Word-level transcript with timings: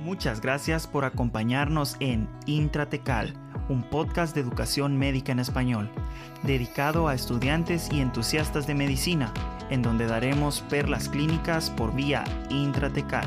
Muchas 0.00 0.40
gracias 0.40 0.86
por 0.86 1.04
acompañarnos 1.04 1.96
en 2.00 2.28
Intratecal, 2.46 3.32
un 3.68 3.82
podcast 3.82 4.34
de 4.34 4.40
educación 4.42 4.98
médica 4.98 5.32
en 5.32 5.38
español, 5.38 5.90
dedicado 6.42 7.08
a 7.08 7.14
estudiantes 7.14 7.88
y 7.92 8.00
entusiastas 8.00 8.66
de 8.66 8.74
medicina, 8.74 9.32
en 9.70 9.82
donde 9.82 10.06
daremos 10.06 10.60
perlas 10.62 11.08
clínicas 11.08 11.70
por 11.70 11.94
vía 11.94 12.24
intratecal. 12.50 13.24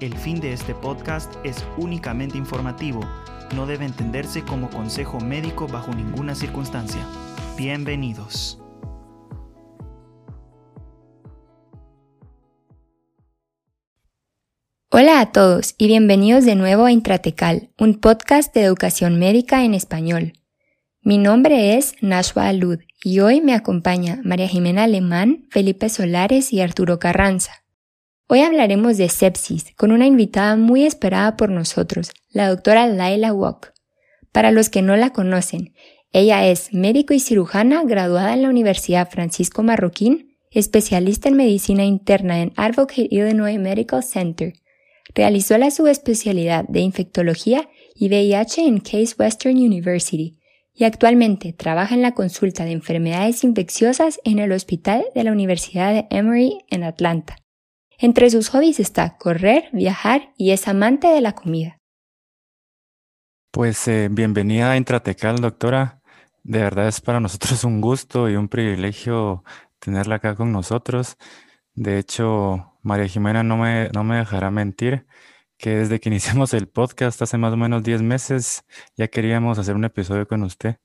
El 0.00 0.14
fin 0.14 0.40
de 0.40 0.52
este 0.52 0.74
podcast 0.74 1.34
es 1.44 1.64
únicamente 1.76 2.36
informativo, 2.36 3.00
no 3.54 3.66
debe 3.66 3.86
entenderse 3.86 4.42
como 4.42 4.68
consejo 4.68 5.20
médico 5.20 5.66
bajo 5.66 5.92
ninguna 5.92 6.34
circunstancia. 6.34 7.04
Bienvenidos. 7.56 8.60
Hola 15.00 15.20
a 15.20 15.30
todos 15.30 15.76
y 15.78 15.86
bienvenidos 15.86 16.44
de 16.44 16.56
nuevo 16.56 16.84
a 16.84 16.90
Intratecal, 16.90 17.70
un 17.78 18.00
podcast 18.00 18.52
de 18.52 18.64
educación 18.64 19.16
médica 19.16 19.64
en 19.64 19.72
español. 19.72 20.32
Mi 21.02 21.18
nombre 21.18 21.76
es 21.76 21.94
Nashua 22.00 22.48
Alud 22.48 22.80
y 23.04 23.20
hoy 23.20 23.40
me 23.40 23.54
acompaña 23.54 24.20
María 24.24 24.48
Jimena 24.48 24.82
Alemán, 24.82 25.46
Felipe 25.50 25.88
Solares 25.88 26.52
y 26.52 26.60
Arturo 26.60 26.98
Carranza. 26.98 27.64
Hoy 28.26 28.40
hablaremos 28.40 28.96
de 28.96 29.08
sepsis 29.08 29.66
con 29.76 29.92
una 29.92 30.04
invitada 30.04 30.56
muy 30.56 30.84
esperada 30.84 31.36
por 31.36 31.50
nosotros, 31.50 32.10
la 32.30 32.48
doctora 32.48 32.88
Laila 32.88 33.32
Wok. 33.32 33.72
Para 34.32 34.50
los 34.50 34.68
que 34.68 34.82
no 34.82 34.96
la 34.96 35.10
conocen, 35.10 35.74
ella 36.10 36.44
es 36.44 36.74
médico 36.74 37.14
y 37.14 37.20
cirujana 37.20 37.84
graduada 37.84 38.34
en 38.34 38.42
la 38.42 38.48
Universidad 38.48 39.08
Francisco 39.08 39.62
Marroquín, 39.62 40.36
especialista 40.50 41.28
en 41.28 41.36
medicina 41.36 41.84
interna 41.84 42.42
en 42.42 42.52
Advocate 42.56 43.06
Illinois 43.12 43.60
Medical 43.60 44.02
Center, 44.02 44.54
Realizó 45.14 45.58
la 45.58 45.70
subespecialidad 45.70 46.64
de 46.68 46.80
infectología 46.80 47.68
y 47.94 48.08
VIH 48.08 48.66
en 48.66 48.78
Case 48.80 49.14
Western 49.18 49.56
University 49.56 50.38
y 50.74 50.84
actualmente 50.84 51.52
trabaja 51.52 51.94
en 51.94 52.02
la 52.02 52.14
consulta 52.14 52.64
de 52.64 52.70
enfermedades 52.70 53.42
infecciosas 53.42 54.20
en 54.24 54.38
el 54.38 54.52
Hospital 54.52 55.04
de 55.14 55.24
la 55.24 55.32
Universidad 55.32 55.92
de 55.92 56.06
Emory 56.10 56.58
en 56.70 56.84
Atlanta. 56.84 57.36
Entre 57.98 58.30
sus 58.30 58.48
hobbies 58.50 58.78
está 58.78 59.16
correr, 59.16 59.70
viajar 59.72 60.32
y 60.36 60.52
es 60.52 60.68
amante 60.68 61.08
de 61.08 61.20
la 61.20 61.32
comida. 61.32 61.78
Pues 63.50 63.88
eh, 63.88 64.08
bienvenida 64.08 64.70
a 64.70 64.76
Intratecal, 64.76 65.40
doctora. 65.40 66.00
De 66.44 66.60
verdad 66.60 66.86
es 66.86 67.00
para 67.00 67.18
nosotros 67.18 67.64
un 67.64 67.80
gusto 67.80 68.30
y 68.30 68.36
un 68.36 68.48
privilegio 68.48 69.42
tenerla 69.80 70.16
acá 70.16 70.36
con 70.36 70.52
nosotros. 70.52 71.16
De 71.74 71.98
hecho, 71.98 72.77
María 72.88 73.06
Jimena 73.06 73.42
no 73.42 73.58
me, 73.58 73.90
no 73.90 74.02
me 74.02 74.16
dejará 74.16 74.50
mentir 74.50 75.06
que 75.58 75.70
desde 75.70 76.00
que 76.00 76.08
iniciamos 76.08 76.54
el 76.54 76.68
podcast 76.68 77.20
hace 77.20 77.36
más 77.36 77.52
o 77.52 77.56
menos 77.56 77.82
10 77.84 78.02
meses 78.02 78.64
ya 78.96 79.08
queríamos 79.08 79.58
hacer 79.58 79.76
un 79.76 79.84
episodio 79.84 80.26
con 80.26 80.42
usted. 80.42 80.76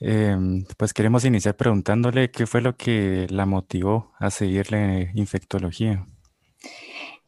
Em, 0.00 0.64
pues 0.78 0.94
queremos 0.94 1.24
iniciar 1.24 1.56
preguntándole 1.56 2.30
qué 2.30 2.46
fue 2.46 2.62
lo 2.62 2.76
que 2.76 3.26
la 3.30 3.44
motivó 3.44 4.12
a 4.18 4.30
seguirle 4.30 5.10
infectología. 5.14 6.06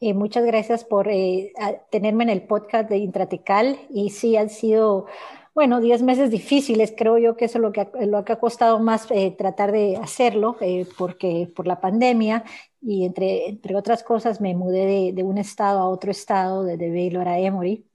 Eh, 0.01 0.13
muchas 0.13 0.45
gracias 0.45 0.83
por 0.83 1.07
eh, 1.07 1.53
tenerme 1.91 2.23
en 2.23 2.29
el 2.31 2.43
podcast 2.43 2.89
de 2.89 2.97
Intratecal 2.97 3.77
y 3.89 4.09
sí 4.09 4.35
han 4.35 4.49
sido 4.49 5.05
bueno, 5.53 5.81
10 5.81 6.03
meses 6.03 6.31
difíciles, 6.31 6.93
creo 6.95 7.17
yo 7.17 7.35
que 7.35 7.45
eso 7.45 7.57
es 7.57 7.61
lo 7.61 7.71
que, 7.71 7.87
lo 8.05 8.23
que 8.23 8.33
ha 8.33 8.39
costado 8.39 8.79
más 8.79 9.07
eh, 9.11 9.31
tratar 9.37 9.71
de 9.71 9.97
hacerlo, 9.97 10.57
eh, 10.61 10.85
porque 10.97 11.51
por 11.55 11.67
la 11.67 11.81
pandemia 11.81 12.43
y 12.81 13.05
entre, 13.05 13.49
entre 13.49 13.75
otras 13.75 14.03
cosas 14.03 14.39
me 14.41 14.55
mudé 14.55 15.11
de, 15.13 15.23
un 15.23 15.37
estado 15.37 15.79
a 15.79 15.89
otro 15.89 16.11
estado, 16.11 16.63
desde 16.63 16.89
Baylor 16.89 17.27
a 17.27 17.39
Emory. 17.39 17.85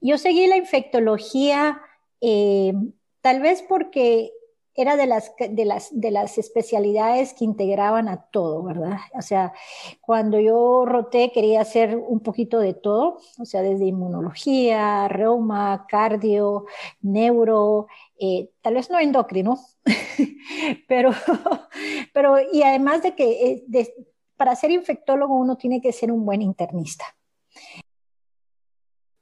Yo 0.00 0.18
seguí 0.18 0.46
la 0.46 0.56
infectología 0.56 1.80
eh, 2.20 2.74
tal 3.20 3.40
vez 3.40 3.62
porque 3.62 4.32
era 4.76 4.96
de 4.96 5.06
las, 5.06 5.32
de, 5.38 5.64
las, 5.64 5.88
de 5.92 6.10
las 6.10 6.36
especialidades 6.36 7.32
que 7.34 7.44
integraban 7.44 8.08
a 8.08 8.26
todo, 8.26 8.62
¿verdad? 8.62 8.98
O 9.14 9.22
sea, 9.22 9.52
cuando 10.00 10.40
yo 10.40 10.84
roté 10.84 11.30
quería 11.32 11.60
hacer 11.60 11.96
un 11.96 12.20
poquito 12.20 12.58
de 12.58 12.74
todo, 12.74 13.18
o 13.38 13.44
sea, 13.44 13.62
desde 13.62 13.86
inmunología, 13.86 15.06
reuma, 15.06 15.86
cardio, 15.88 16.66
neuro, 17.02 17.86
eh, 18.18 18.50
tal 18.62 18.74
vez 18.74 18.90
no 18.90 18.98
endocrino, 18.98 19.58
pero, 20.88 21.12
pero, 22.12 22.36
y 22.52 22.62
además 22.62 23.02
de 23.02 23.14
que 23.14 23.64
eh, 23.72 23.94
para 24.36 24.56
ser 24.56 24.72
infectólogo 24.72 25.36
uno 25.36 25.56
tiene 25.56 25.80
que 25.80 25.92
ser 25.92 26.10
un 26.10 26.26
buen 26.26 26.42
internista. 26.42 27.04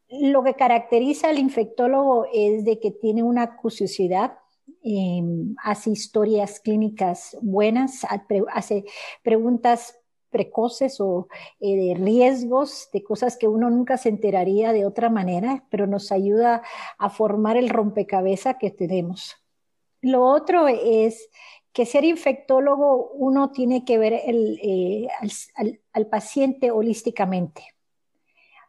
Lo 0.08 0.42
que 0.42 0.54
caracteriza 0.54 1.28
al 1.28 1.38
infectólogo 1.38 2.26
es 2.32 2.64
de 2.64 2.78
que 2.80 2.90
tiene 2.90 3.22
una 3.22 3.56
curiosidad 3.56 4.38
Em, 4.84 5.54
hace 5.62 5.90
historias 5.90 6.58
clínicas 6.58 7.36
buenas, 7.40 8.04
hace 8.52 8.84
preguntas 9.22 9.96
precoces 10.30 11.00
o 11.00 11.28
eh, 11.60 11.76
de 11.76 11.94
riesgos, 11.94 12.88
de 12.92 13.04
cosas 13.04 13.36
que 13.36 13.46
uno 13.46 13.70
nunca 13.70 13.96
se 13.96 14.08
enteraría 14.08 14.72
de 14.72 14.84
otra 14.84 15.10
manera, 15.10 15.64
pero 15.70 15.86
nos 15.86 16.10
ayuda 16.10 16.62
a 16.98 17.10
formar 17.10 17.56
el 17.56 17.68
rompecabezas 17.68 18.56
que 18.58 18.70
tenemos. 18.70 19.36
Lo 20.00 20.24
otro 20.24 20.66
es 20.66 21.28
que 21.72 21.86
ser 21.86 22.04
infectólogo 22.04 23.12
uno 23.12 23.52
tiene 23.52 23.84
que 23.84 23.98
ver 23.98 24.14
eh, 24.14 25.06
al 25.92 26.06
paciente 26.08 26.72
holísticamente. 26.72 27.62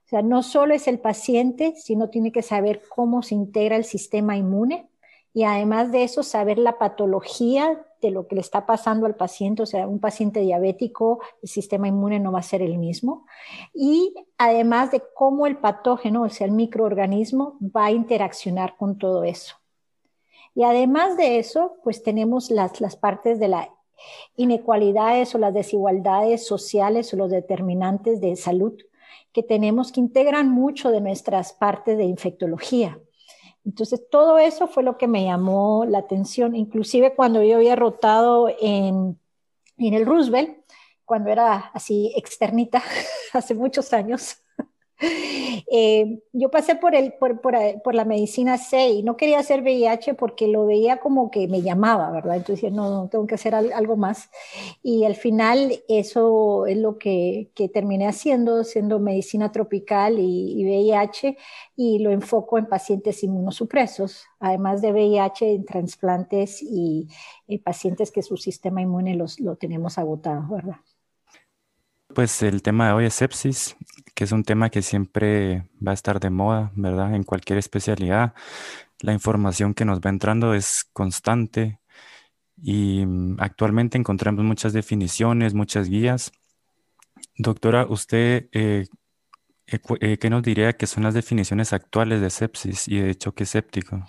O 0.06 0.08
sea, 0.10 0.22
no 0.22 0.44
solo 0.44 0.76
es 0.76 0.88
el 0.88 1.00
paciente, 1.00 1.74
sino 1.76 2.10
tiene 2.10 2.32
que 2.32 2.44
saber 2.44 2.84
cómo 2.88 3.24
se 3.24 3.34
integra 3.34 3.78
el 3.78 3.86
sistema 3.86 4.38
inmune 4.38 4.90
y 5.34 5.44
además 5.44 5.92
de 5.92 6.04
eso 6.04 6.22
saber 6.22 6.60
la 6.60 6.78
patología 6.78 7.84
de 8.02 8.12
lo 8.12 8.28
que 8.28 8.36
le 8.36 8.42
está 8.42 8.66
pasando 8.66 9.06
al 9.06 9.16
paciente, 9.16 9.64
o 9.64 9.66
sea, 9.66 9.88
un 9.88 10.00
paciente 10.00 10.42
diabético, 10.42 11.22
el 11.42 11.50
sistema 11.50 11.88
inmune 11.88 12.20
no 12.20 12.32
va 12.32 12.40
a 12.40 12.44
ser 12.44 12.62
el 12.62 12.78
mismo, 12.78 13.26
y 13.74 14.14
además 14.38 14.92
de 14.92 15.02
cómo 15.16 15.48
el 15.48 15.58
patógeno, 15.58 16.24
o 16.24 16.30
sea, 16.30 16.46
el 16.46 16.54
microorganismo, 16.54 17.58
va 17.62 17.86
a 17.86 17.92
interaccionar 17.92 18.76
con 18.78 18.98
todo 18.98 19.24
eso. 19.24 19.56
Y 20.54 20.64
además 20.64 21.18
de 21.18 21.40
eso, 21.40 21.78
pues 21.84 22.04
tenemos 22.04 22.52
las, 22.52 22.80
las 22.80 22.96
partes 22.96 23.40
de 23.40 23.48
las 23.48 23.70
inecualidades 24.36 25.34
o 25.34 25.38
las 25.38 25.54
desigualdades 25.54 26.46
sociales 26.46 27.14
o 27.14 27.18
los 27.18 27.32
determinantes 27.32 28.22
de 28.22 28.36
salud 28.36 28.74
que 29.32 29.44
tenemos 29.44 29.92
que 29.92 30.00
integran 30.00 30.50
mucho 30.50 30.92
de 30.92 31.02
nuestras 31.02 31.54
partes 31.54 31.98
de 31.98 32.04
infectología. 32.04 33.00
Entonces, 33.66 34.02
todo 34.10 34.38
eso 34.40 34.68
fue 34.68 34.84
lo 34.84 34.98
que 34.98 35.08
me 35.08 35.24
llamó 35.24 35.86
la 35.86 36.00
atención, 36.00 36.56
inclusive 36.56 37.16
cuando 37.16 37.42
yo 37.42 37.56
había 37.56 37.76
rotado 37.76 38.50
en, 38.60 39.20
en 39.78 39.94
el 39.94 40.06
Roosevelt, 40.06 40.58
cuando 41.06 41.30
era 41.30 41.72
así 41.74 42.14
externita, 42.16 42.84
hace 43.34 43.56
muchos 43.56 43.94
años. 43.94 44.43
Eh, 45.76 46.20
yo 46.34 46.52
pasé 46.52 46.76
por, 46.76 46.94
el, 46.94 47.14
por, 47.14 47.42
por, 47.42 47.96
la 47.96 48.06
medicina 48.06 48.60
C 48.60 48.90
y 48.90 49.04
no 49.04 49.18
quería 49.18 49.40
hacer 49.40 49.62
VIH 49.62 50.14
porque 50.14 50.48
lo 50.48 50.68
veía 50.68 50.98
como 50.98 51.32
que 51.32 51.48
me 51.48 51.64
llamaba, 51.64 52.12
¿verdad? 52.12 52.36
Entonces 52.36 52.72
no, 52.72 53.08
tengo 53.10 53.26
que 53.26 53.36
hacer 53.36 53.56
algo 53.56 53.98
más. 53.98 54.30
Y 54.84 55.06
al 55.06 55.16
final 55.16 55.82
eso 55.88 56.68
es 56.68 56.78
lo 56.78 57.00
que, 57.00 57.50
que 57.56 57.70
terminé 57.70 58.08
haciendo, 58.08 58.62
haciendo 58.62 59.00
medicina 59.00 59.52
tropical 59.52 60.20
y, 60.20 60.64
VIH 60.64 61.38
y 61.76 62.00
lo 62.00 62.12
enfoco 62.12 62.58
en 62.58 62.68
pacientes 62.68 63.24
inmunosupresos, 63.24 64.26
además 64.40 64.82
de 64.82 64.92
VIH 64.92 65.54
en 65.54 65.66
trasplantes 65.66 66.62
y, 66.62 67.08
pacientes 67.64 68.12
que 68.12 68.24
su 68.24 68.36
sistema 68.36 68.82
inmune 68.82 69.16
los, 69.16 69.40
lo 69.40 69.56
tenemos 69.56 69.98
agotado, 69.98 70.48
¿verdad? 70.50 70.78
Pues 72.14 72.44
el 72.44 72.62
tema 72.62 72.88
de 72.88 72.94
hoy 72.94 73.06
es 73.06 73.16
sepsis, 73.16 73.76
que 74.14 74.26
es 74.26 74.32
un 74.32 74.44
tema 74.44 74.70
que 74.70 74.84
siempre 74.84 75.68
va 75.86 75.92
a 75.92 75.94
estar 75.96 76.20
de 76.20 76.30
moda, 76.30 76.72
¿verdad? 76.76 77.16
En 77.16 77.24
cualquier 77.24 77.58
especialidad. 77.58 78.34
La 79.00 79.14
información 79.14 79.74
que 79.74 79.86
nos 79.86 80.00
va 80.00 80.12
entrando 80.12 80.54
es 80.54 80.86
constante 80.94 81.80
y 82.62 83.06
mm, 83.06 83.38
actualmente 83.40 83.98
encontramos 83.98 84.46
muchas 84.46 84.74
definiciones, 84.74 85.56
muchas 85.56 85.90
guías. 85.90 86.32
Doctora, 87.38 87.88
¿usted 87.88 88.48
eh, 88.52 88.86
eh, 89.68 90.18
qué 90.20 90.30
nos 90.30 90.44
diría 90.44 90.74
que 90.74 90.86
son 90.86 91.04
las 91.04 91.16
definiciones 91.16 91.74
actuales 91.74 92.22
de 92.22 92.30
sepsis 92.30 92.88
y 92.88 93.00
de 93.00 93.16
choque 93.16 93.46
séptico? 93.46 94.06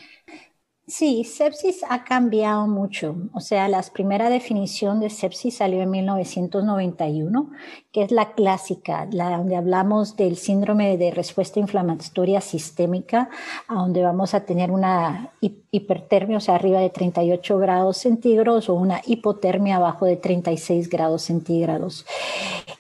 Sí, 0.87 1.25
sepsis 1.25 1.83
ha 1.89 2.05
cambiado 2.05 2.67
mucho. 2.67 3.17
O 3.33 3.41
sea, 3.41 3.69
la 3.69 3.83
primera 3.91 4.29
definición 4.29 5.01
de 5.01 5.09
sepsis 5.09 5.57
salió 5.57 5.81
en 5.81 5.91
1991, 5.91 7.51
que 7.91 8.03
es 8.03 8.11
la 8.11 8.35
clásica, 8.35 9.09
la 9.11 9.39
donde 9.39 9.57
hablamos 9.57 10.15
del 10.15 10.37
síndrome 10.37 10.99
de 10.99 11.11
respuesta 11.11 11.59
inflamatoria 11.59 12.43
sistémica, 12.43 13.31
a 13.67 13.77
donde 13.77 14.03
vamos 14.03 14.35
a 14.35 14.45
tener 14.45 14.71
una 14.71 15.31
hipertermia, 15.41 16.37
o 16.37 16.41
sea, 16.41 16.57
arriba 16.57 16.81
de 16.81 16.91
38 16.91 17.59
grados 17.59 17.97
centígrados, 17.97 18.69
o 18.69 18.75
una 18.75 19.01
hipotermia 19.07 19.77
abajo 19.77 20.05
de 20.05 20.17
36 20.17 20.91
grados 20.91 21.23
centígrados. 21.23 22.05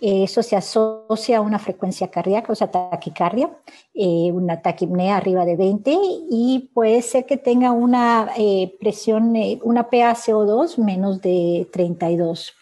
Eso 0.03 0.43
se 0.43 0.56
asocia 0.56 1.39
a 1.39 1.41
una 1.41 1.59
frecuencia 1.59 2.11
cardíaca, 2.11 2.53
o 2.53 2.55
sea, 2.55 2.71
taquicardia, 2.71 3.51
eh, 3.95 4.31
una 4.31 4.61
taquipnea 4.61 5.17
arriba 5.17 5.47
de 5.47 5.56
20, 5.56 5.97
y 6.31 6.71
puede 6.75 7.01
ser 7.01 7.25
que 7.25 7.39
tenga 7.39 7.73
una 7.73 7.94
eh, 8.37 8.76
presión, 8.81 9.37
eh, 9.37 9.61
una 9.62 9.88
PaCO2 9.88 10.79
menos 10.79 11.20
de 11.20 11.69
32 11.73 12.55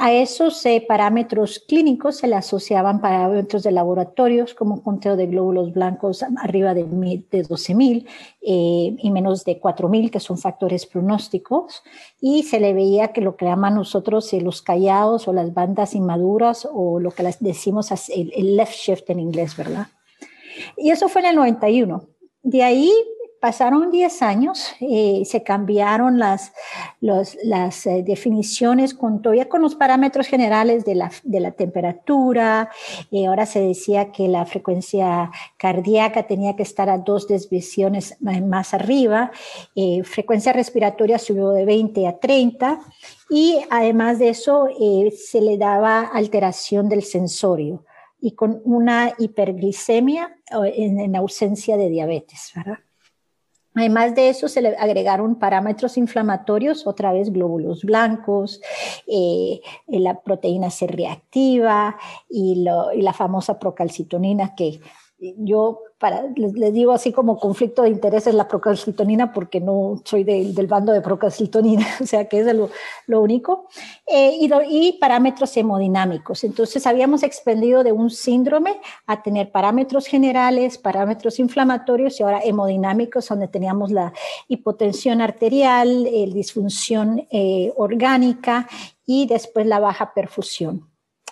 a 0.00 0.12
esos 0.12 0.64
eh, 0.64 0.84
parámetros 0.86 1.58
clínicos 1.58 2.18
se 2.18 2.28
le 2.28 2.36
asociaban 2.36 3.00
parámetros 3.00 3.64
de 3.64 3.72
laboratorios 3.72 4.54
como 4.54 4.80
conteo 4.84 5.16
de 5.16 5.26
glóbulos 5.26 5.72
blancos 5.72 6.24
arriba 6.36 6.72
de, 6.72 6.84
de 6.84 7.44
12.000 7.44 8.06
eh, 8.40 8.96
y 8.96 9.10
menos 9.10 9.44
de 9.44 9.60
4.000, 9.60 10.10
que 10.12 10.20
son 10.20 10.38
factores 10.38 10.86
pronósticos, 10.86 11.82
y 12.20 12.44
se 12.44 12.60
le 12.60 12.74
veía 12.74 13.08
que 13.08 13.20
lo 13.20 13.34
que 13.34 13.46
llaman 13.46 13.74
nosotros 13.74 14.32
eh, 14.32 14.40
los 14.40 14.62
callados 14.62 15.26
o 15.26 15.32
las 15.32 15.52
bandas 15.52 15.96
inmaduras 15.96 16.68
o 16.72 17.00
lo 17.00 17.10
que 17.10 17.24
les 17.24 17.40
decimos 17.40 17.90
el, 18.10 18.32
el 18.36 18.56
left 18.56 18.74
shift 18.74 19.10
en 19.10 19.18
inglés, 19.18 19.56
¿verdad? 19.56 19.88
Y 20.76 20.90
eso 20.92 21.08
fue 21.08 21.22
en 21.22 21.28
el 21.30 21.36
91. 21.36 22.04
De 22.44 22.62
ahí 22.62 22.92
pasaron 23.40 23.90
10 23.90 24.22
años, 24.22 24.74
eh, 24.80 25.22
se 25.24 25.42
cambiaron 25.42 26.18
las, 26.18 26.52
las 27.00 27.86
eh, 27.86 28.02
definiciones 28.04 28.94
con, 28.94 29.22
todavía 29.22 29.48
con 29.48 29.62
los 29.62 29.74
parámetros 29.74 30.26
generales 30.26 30.84
de 30.84 30.94
la, 30.94 31.10
de 31.22 31.40
la 31.40 31.52
temperatura. 31.52 32.70
Eh, 33.10 33.26
ahora 33.26 33.46
se 33.46 33.60
decía 33.60 34.10
que 34.12 34.28
la 34.28 34.44
frecuencia 34.46 35.30
cardíaca 35.56 36.26
tenía 36.26 36.56
que 36.56 36.62
estar 36.62 36.88
a 36.90 36.98
dos 36.98 37.28
desviaciones 37.28 38.16
más 38.20 38.74
arriba. 38.74 39.30
frecuencia 40.04 40.52
respiratoria 40.52 41.18
subió 41.18 41.50
de 41.50 41.64
20 41.64 42.06
a 42.08 42.18
30. 42.18 42.80
Y 43.30 43.60
además 43.70 44.18
de 44.18 44.30
eso, 44.30 44.68
se 45.16 45.40
le 45.40 45.58
daba 45.58 46.00
alteración 46.00 46.88
del 46.88 47.02
sensorio 47.02 47.84
y 48.20 48.32
con 48.32 48.60
una 48.64 49.12
hiperglicemia 49.18 50.38
en, 50.74 50.98
en 50.98 51.16
ausencia 51.16 51.76
de 51.76 51.90
diabetes, 51.90 52.52
¿verdad? 52.54 52.78
Además 53.78 54.16
de 54.16 54.28
eso, 54.28 54.48
se 54.48 54.60
le 54.60 54.76
agregaron 54.76 55.36
parámetros 55.36 55.96
inflamatorios, 55.98 56.84
otra 56.84 57.12
vez 57.12 57.32
glóbulos 57.32 57.84
blancos, 57.84 58.60
eh, 59.06 59.60
la 59.86 60.20
proteína 60.20 60.68
C 60.68 60.88
reactiva 60.88 61.96
y, 62.28 62.64
la 62.64 63.12
famosa 63.12 63.60
procalcitonina 63.60 64.56
que 64.56 64.80
yo 65.20 65.80
para, 65.98 66.26
les, 66.36 66.72
digo 66.72 66.92
así 66.92 67.12
como 67.12 67.38
conflicto 67.38 67.82
de 67.82 67.88
intereses 67.88 68.32
la 68.34 68.46
procalcitonina 68.46 69.32
porque 69.32 69.60
no 69.60 70.00
soy 70.04 70.22
del 70.22 70.66
bando 70.68 70.92
de 70.92 71.00
procalcitonina, 71.00 71.86
o 72.00 72.06
sea 72.06 72.28
que 72.28 72.40
es 72.40 72.46
lo, 72.54 73.20
único, 73.20 73.66
eh, 74.06 74.38
y, 74.40 74.92
parámetros 75.00 75.56
hemodinámicos. 75.56 76.44
Entonces 76.44 76.86
habíamos 76.86 77.24
expendido 77.24 77.82
de 77.82 77.92
un 77.92 78.10
síndrome 78.10 78.80
a 79.06 79.22
tener 79.22 79.50
parámetros 79.50 80.06
generales, 80.06 80.78
parámetros 80.78 81.40
inflamatorios 81.40 82.20
y 82.20 82.22
ahora 82.22 82.40
hemodinámicos, 82.44 83.28
donde 83.28 83.48
teníamos 83.48 83.90
la 83.90 84.12
hipotensión 84.46 85.20
arterial, 85.20 86.06
el 86.06 86.32
disfunción 86.32 87.26
eh, 87.30 87.72
orgánica 87.76 88.68
y 89.04 89.26
después 89.26 89.66
la 89.66 89.80
baja 89.80 90.14
perfusión. 90.14 90.87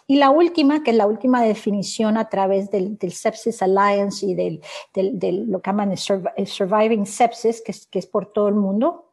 Y 0.08 0.16
la 0.16 0.30
última, 0.30 0.84
que 0.84 0.92
es 0.92 0.96
la 0.96 1.06
última 1.06 1.42
definición 1.42 2.16
a 2.16 2.28
través 2.28 2.70
del, 2.70 2.96
Sepsis 3.10 3.60
Alliance 3.60 4.24
y 4.24 4.34
del, 4.34 4.60
del, 4.94 5.50
lo 5.50 5.60
que 5.60 5.70
llaman 5.70 5.96
Surviving 5.96 7.06
Sepsis, 7.06 7.60
que 7.60 7.72
es, 7.72 7.86
que 7.86 7.98
es, 7.98 8.06
por 8.06 8.32
todo 8.32 8.48
el 8.48 8.54
mundo, 8.54 9.12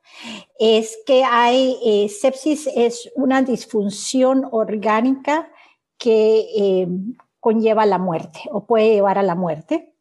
es 0.59 0.97
que 1.05 1.23
hay 1.23 1.77
eh, 1.83 2.09
sepsis 2.09 2.67
es 2.75 3.11
una 3.15 3.41
disfunción 3.41 4.47
orgánica 4.51 5.49
que 5.97 6.45
eh, 6.55 6.87
conlleva 7.39 7.85
la 7.85 7.97
muerte 7.97 8.41
o 8.51 8.65
puede 8.65 8.89
llevar 8.89 9.17
a 9.17 9.23
la 9.23 9.35
muerte 9.35 9.95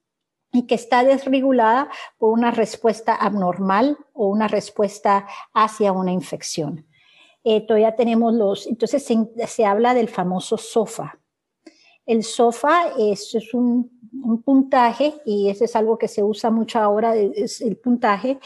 y 0.53 0.67
que 0.67 0.75
está 0.75 1.03
desregulada 1.05 1.89
por 2.19 2.33
una 2.33 2.51
respuesta 2.51 3.15
abnormal 3.15 3.97
o 4.13 4.29
una 4.29 4.49
respuesta 4.49 5.27
hacia 5.55 5.93
una 5.93 6.13
infección. 6.13 6.87
Eh, 7.45 7.67
todavía 7.67 7.97
tenemos 7.97 8.35
los, 8.35 8.67
entonces 8.67 9.05
se, 9.47 9.65
habla 9.65 9.95
del 9.95 10.09
famoso 10.09 10.57
SOFA. 10.57 11.19
El 12.07 12.23
SOFA 12.23 12.93
es, 12.99 13.35
un, 13.55 13.91
puntaje, 14.45 15.15
y 15.25 15.49
eso 15.49 15.65
es 15.65 15.75
algo 15.75 15.99
que 15.99 16.09
se 16.09 16.23
usa 16.23 16.51
mucho 16.51 16.79
ahora, 16.79 17.17
es 17.17 17.61
el 17.61 17.77
puntaje 17.77 18.39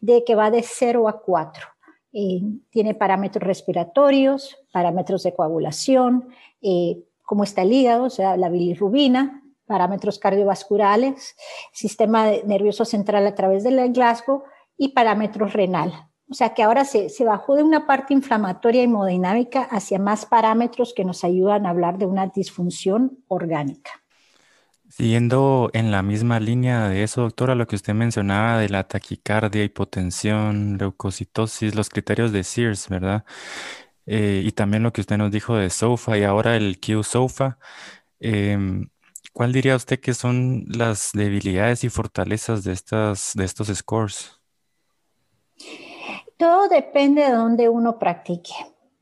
de 0.00 0.22
que 0.24 0.34
va 0.34 0.50
de 0.50 0.62
0 0.62 1.08
a 1.08 1.20
4. 1.20 1.66
Eh, 2.12 2.42
tiene 2.70 2.94
parámetros 2.94 3.42
respiratorios, 3.42 4.56
parámetros 4.72 5.24
de 5.24 5.34
coagulación, 5.34 6.28
eh, 6.62 7.02
cómo 7.22 7.42
está 7.42 7.62
el 7.62 7.72
hígado, 7.72 8.04
o 8.04 8.10
sea, 8.10 8.36
la 8.36 8.50
bilirrubina, 8.50 9.42
parámetros 9.66 10.18
cardiovasculares, 10.18 11.34
sistema 11.72 12.30
nervioso 12.44 12.84
central 12.84 13.26
a 13.26 13.34
través 13.34 13.64
del 13.64 13.92
Glasgow 13.92 14.44
y 14.76 14.88
parámetros 14.88 15.54
renal. 15.54 16.08
O 16.28 16.34
sea 16.34 16.54
que 16.54 16.62
ahora 16.62 16.84
se, 16.84 17.10
bajó 17.24 17.54
de 17.56 17.62
una 17.62 17.86
parte 17.86 18.14
inflamatoria 18.14 18.80
y 18.80 18.84
hemodinámica 18.84 19.62
hacia 19.62 19.98
más 19.98 20.24
parámetros 20.24 20.94
que 20.94 21.04
nos 21.04 21.22
ayudan 21.22 21.66
a 21.66 21.70
hablar 21.70 21.98
de 21.98 22.06
una 22.06 22.28
disfunción 22.28 23.18
orgánica. 23.28 23.90
Siguiendo 24.88 25.70
en 25.72 25.90
la 25.90 26.02
misma 26.02 26.40
línea 26.40 26.88
de 26.88 27.02
eso, 27.02 27.22
doctora, 27.22 27.54
lo 27.54 27.66
que 27.66 27.76
usted 27.76 27.94
mencionaba 27.94 28.58
de 28.58 28.68
la 28.68 28.86
taquicardia, 28.86 29.64
hipotensión, 29.64 30.78
leucocitosis, 30.78 31.74
los 31.74 31.88
criterios 31.90 32.32
de 32.32 32.44
Sears, 32.44 32.88
¿verdad? 32.88 33.24
Eh, 34.06 34.42
y 34.44 34.52
también 34.52 34.82
lo 34.82 34.92
que 34.92 35.00
usted 35.00 35.16
nos 35.18 35.30
dijo 35.30 35.56
de 35.56 35.70
SOFA 35.70 36.18
y 36.18 36.24
ahora 36.24 36.56
el 36.56 36.78
Q-SOFA. 36.80 37.58
Em, 38.20 38.88
¿cuál 39.32 39.52
diría 39.52 39.76
usted 39.76 40.00
que 40.00 40.14
son 40.14 40.64
las 40.68 41.10
debilidades 41.12 41.84
y 41.84 41.90
fortalezas 41.90 42.64
de, 42.64 42.72
estas, 42.72 43.32
de 43.34 43.44
estos 43.44 43.68
scores? 43.68 44.43
Todo 46.36 46.68
depende 46.68 47.22
de 47.22 47.32
dónde 47.32 47.68
uno 47.68 47.98
practique. 47.98 48.54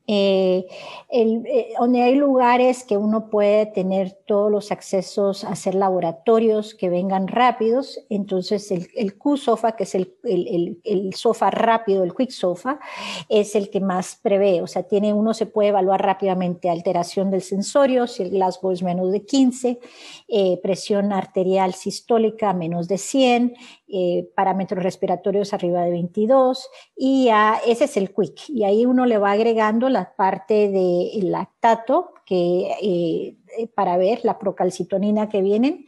Eh, 0.05 0.67
eh, 1.09 1.73
donde 1.79 2.01
hay 2.01 2.15
lugares 2.15 2.83
que 2.83 2.97
uno 2.97 3.29
puede 3.29 3.67
tener 3.67 4.11
todos 4.27 4.51
los 4.51 4.69
accesos 4.69 5.45
a 5.45 5.51
hacer 5.51 5.75
laboratorios 5.75 6.75
que 6.75 6.89
vengan 6.89 7.29
rápidos, 7.29 8.01
entonces 8.09 8.69
el, 8.71 8.89
el 8.97 9.17
Q-SOFA, 9.17 9.77
que 9.77 9.83
es 9.83 9.95
el, 9.95 10.13
el, 10.25 10.81
el, 10.83 11.13
SOFA 11.13 11.51
rápido, 11.51 12.03
el 12.03 12.13
Quick 12.13 12.31
SOFA, 12.31 12.81
es 13.29 13.55
el 13.55 13.69
que 13.69 13.79
más 13.79 14.19
prevé, 14.21 14.61
o 14.61 14.67
sea, 14.67 14.83
tiene, 14.83 15.13
uno 15.13 15.33
se 15.33 15.45
puede 15.45 15.69
evaluar 15.69 16.03
rápidamente 16.03 16.69
alteración 16.69 17.31
del 17.31 17.41
sensorio, 17.41 18.05
si 18.05 18.23
el 18.23 18.31
Glasgow 18.31 18.71
es 18.71 18.83
menos 18.83 19.09
de 19.09 19.23
15, 19.23 19.79
eh, 20.27 20.59
presión 20.61 21.13
arterial 21.13 21.75
sistólica 21.75 22.51
menos 22.51 22.89
de 22.89 22.97
100, 22.97 23.53
eh, 23.95 24.27
parámetros 24.35 24.83
respiratorios 24.83 25.53
arriba 25.53 25.83
de 25.83 25.91
22 25.91 26.67
y 26.95 27.29
ese 27.67 27.83
es 27.83 27.95
el 27.95 28.11
quick. 28.11 28.49
Y 28.49 28.63
ahí 28.63 28.87
uno 28.87 29.05
le 29.05 29.19
va 29.19 29.33
agregando 29.33 29.87
la 29.87 30.15
parte 30.15 30.69
del 30.69 31.31
lactato 31.31 32.11
que, 32.25 32.71
eh, 32.81 33.67
para 33.75 33.97
ver 33.97 34.21
la 34.23 34.39
procalcitonina 34.39 35.29
que 35.29 35.43
vienen 35.43 35.85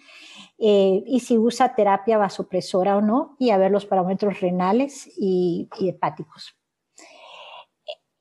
eh, 0.60 1.04
y 1.08 1.22
si 1.22 1.40
usa 1.40 1.74
terapia 1.74 2.20
vasopresora 2.20 2.96
o 2.96 3.02
no 3.02 3.36
y 3.40 3.50
a 3.50 3.58
ver 3.58 3.72
los 3.72 3.88
parámetros 3.88 4.40
renales 4.40 5.10
y, 5.18 5.68
hepáticos. 5.82 6.56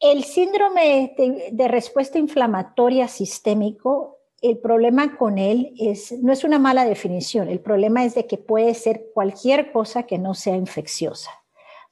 El 0.00 0.24
síndrome 0.24 1.14
de 1.52 1.68
respuesta 1.68 2.18
inflamatoria 2.18 3.06
sistémico 3.06 4.23
el 4.44 4.58
problema 4.58 5.16
con 5.16 5.38
él 5.38 5.74
es, 5.78 6.12
no 6.22 6.32
es 6.32 6.44
una 6.44 6.58
mala 6.58 6.84
definición, 6.84 7.48
el 7.48 7.60
problema 7.60 8.04
es 8.04 8.14
de 8.14 8.26
que 8.26 8.36
puede 8.36 8.74
ser 8.74 9.06
cualquier 9.14 9.72
cosa 9.72 10.04
que 10.04 10.18
no 10.18 10.34
sea 10.34 10.56
infecciosa. 10.56 11.30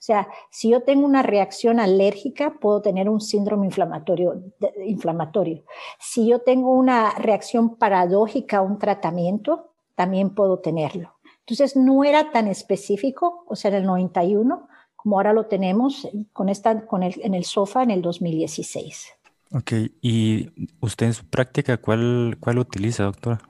O 0.03 0.05
sea, 0.05 0.29
si 0.51 0.69
yo 0.69 0.83
tengo 0.83 1.07
una 1.07 1.23
reacción 1.23 1.79
alérgica, 1.79 2.59
puedo 2.61 2.83
tener 2.83 3.09
un 3.09 3.21
síndrome 3.21 3.67
inflamatorio. 3.67 4.43
inflamatorio. 4.85 5.63
Si 6.01 6.27
yo 6.27 6.41
tengo 6.41 6.73
una 6.73 7.15
reacción 7.15 7.77
paradójica 7.77 8.59
a 8.59 8.63
un 8.63 8.79
tratamiento, 8.79 9.71
también 9.95 10.35
puedo 10.35 10.59
tenerlo. 10.59 11.15
Entonces, 11.39 11.77
no 11.77 12.03
era 12.03 12.33
tan 12.33 12.49
específico, 12.49 13.45
o 13.47 13.55
sea, 13.55 13.71
en 13.71 13.77
el 13.77 13.87
91, 13.87 14.69
como 14.97 15.17
ahora 15.17 15.33
lo 15.33 15.47
tenemos 15.47 16.09
con 16.33 16.49
esta, 16.49 16.85
con 16.85 17.03
el, 17.03 17.15
en 17.23 17.35
el 17.35 17.45
SOFA 17.45 17.85
en 17.85 17.93
el 17.93 18.03
2016. 18.03 19.15
Ok, 19.55 19.73
y 20.01 20.49
usted 20.81 21.07
en 21.07 21.15
su 21.15 21.27
práctica, 21.27 21.77
¿cuál, 21.77 22.39
cuál 22.41 22.59
utiliza, 22.59 23.05
doctora? 23.05 23.41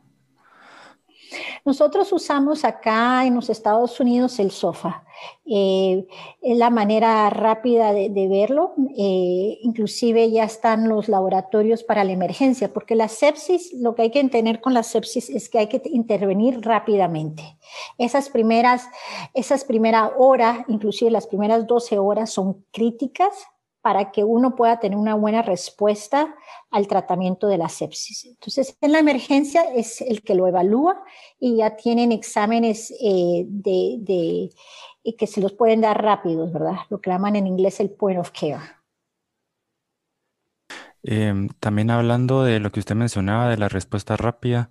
Nosotros 1.64 2.12
usamos 2.12 2.64
acá 2.64 3.24
en 3.24 3.36
los 3.36 3.48
Estados 3.48 4.00
Unidos 4.00 4.38
el 4.38 4.50
SOFA. 4.50 5.04
Eh, 5.46 6.06
es 6.40 6.58
la 6.58 6.70
manera 6.70 7.30
rápida 7.30 7.92
de, 7.92 8.28
verlo. 8.28 8.74
Eh, 8.96 9.58
inclusive 9.62 10.30
ya 10.30 10.44
están 10.44 10.88
los 10.88 11.08
laboratorios 11.08 11.84
para 11.84 12.04
la 12.04 12.12
emergencia, 12.12 12.72
porque 12.72 12.96
la 12.96 13.08
sepsis, 13.08 13.72
lo 13.74 13.94
que 13.94 14.02
hay 14.02 14.10
que 14.10 14.20
entender 14.20 14.60
con 14.60 14.74
la 14.74 14.82
sepsis 14.82 15.30
es 15.30 15.48
que 15.48 15.58
hay 15.58 15.68
que 15.68 15.80
intervenir 15.84 16.60
rápidamente. 16.62 17.56
Esas 17.96 18.28
primeras, 18.28 18.88
esas 19.34 19.64
primera 19.64 20.12
hora, 20.16 20.64
inclusive 20.68 21.10
las 21.10 21.26
primeras 21.26 21.66
12 21.66 21.98
horas 21.98 22.30
son 22.30 22.64
críticas 22.72 23.32
para 23.82 24.12
que 24.12 24.24
uno 24.24 24.54
pueda 24.54 24.78
tener 24.80 24.96
una 24.96 25.14
buena 25.14 25.42
respuesta 25.42 26.34
al 26.70 26.86
tratamiento 26.86 27.48
de 27.48 27.58
la 27.58 27.68
sepsis. 27.68 28.24
Entonces, 28.24 28.76
en 28.80 28.92
la 28.92 29.00
emergencia 29.00 29.62
es 29.74 30.00
el 30.00 30.22
que 30.22 30.34
lo 30.34 30.46
evalúa 30.46 31.02
y 31.38 31.56
ya 31.56 31.76
tienen 31.76 32.12
exámenes 32.12 32.94
eh, 33.02 33.46
que 33.64 35.26
se 35.26 35.40
los 35.40 35.52
pueden 35.52 35.80
dar 35.80 36.00
rápidos, 36.00 36.52
¿verdad? 36.52 36.76
Lo 36.88 37.00
que 37.00 37.10
llaman 37.10 37.36
en 37.36 37.46
inglés 37.48 37.80
el 37.80 37.90
point 37.90 38.18
of 38.18 38.30
care. 38.30 38.81
Em, 41.04 41.48
también 41.60 41.90
hablando 41.90 42.44
de 42.44 42.60
lo 42.60 42.70
que 42.72 42.80
usted 42.80 42.94
mencionaba 42.94 43.48
de 43.48 43.56
la 43.56 43.68
respuesta 43.68 44.16
rápida, 44.16 44.70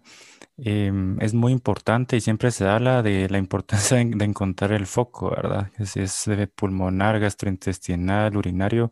Em, 0.63 1.19
es 1.21 1.33
muy 1.33 1.51
importante 1.51 2.15
y 2.15 2.21
siempre 2.21 2.51
se 2.51 2.67
habla 2.67 3.01
de 3.01 3.27
la 3.29 3.39
importancia 3.39 3.97
de, 4.05 4.25
encontrar 4.25 4.71
el 4.73 4.85
foco, 4.85 5.31
¿verdad? 5.31 5.71
Si 5.85 6.01
es 6.01 6.29
pulmonar, 6.55 7.19
gastrointestinal, 7.19 8.37
urinario. 8.37 8.91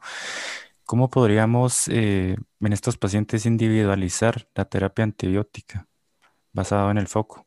¿Cómo 0.84 1.10
podríamos 1.10 1.88
eh, 1.90 2.36
en 2.60 2.74
estos 2.74 2.98
pacientes 2.98 3.46
individualizar 3.46 4.48
la 4.56 4.66
terapia 4.66 5.04
antibiótica 5.04 5.88
basada 6.52 6.90
en 6.90 6.98
el 6.98 7.08
foco? 7.08 7.46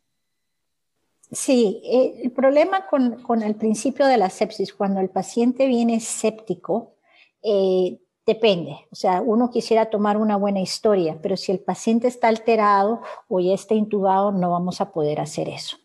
Sí, 1.32 1.82
eh, 1.84 2.20
el 2.22 2.30
problema 2.30 2.86
con, 2.86 3.22
con, 3.22 3.42
el 3.42 3.56
principio 3.56 4.06
de 4.06 4.18
la 4.18 4.30
sepsis, 4.30 4.72
cuando 4.72 5.00
el 5.00 5.08
paciente 5.08 5.66
viene 5.66 5.98
séptico, 5.98 6.94
eh, 7.42 7.98
Depende, 8.24 8.86
o 8.92 8.94
sea, 8.94 9.20
uno 9.20 9.50
quisiera 9.50 9.90
tomar 9.90 10.16
una 10.16 10.36
buena 10.36 10.60
historia, 10.60 11.18
pero 11.20 11.36
si 11.36 11.50
el 11.50 11.58
paciente 11.58 12.06
está 12.06 12.28
alterado 12.28 13.00
o 13.28 13.40
ya 13.40 13.52
está 13.52 13.74
intubado, 13.74 14.30
no 14.30 14.52
vamos 14.52 14.80
a 14.80 14.92
poder 14.92 15.20
hacer 15.20 15.48
eso. 15.48 15.76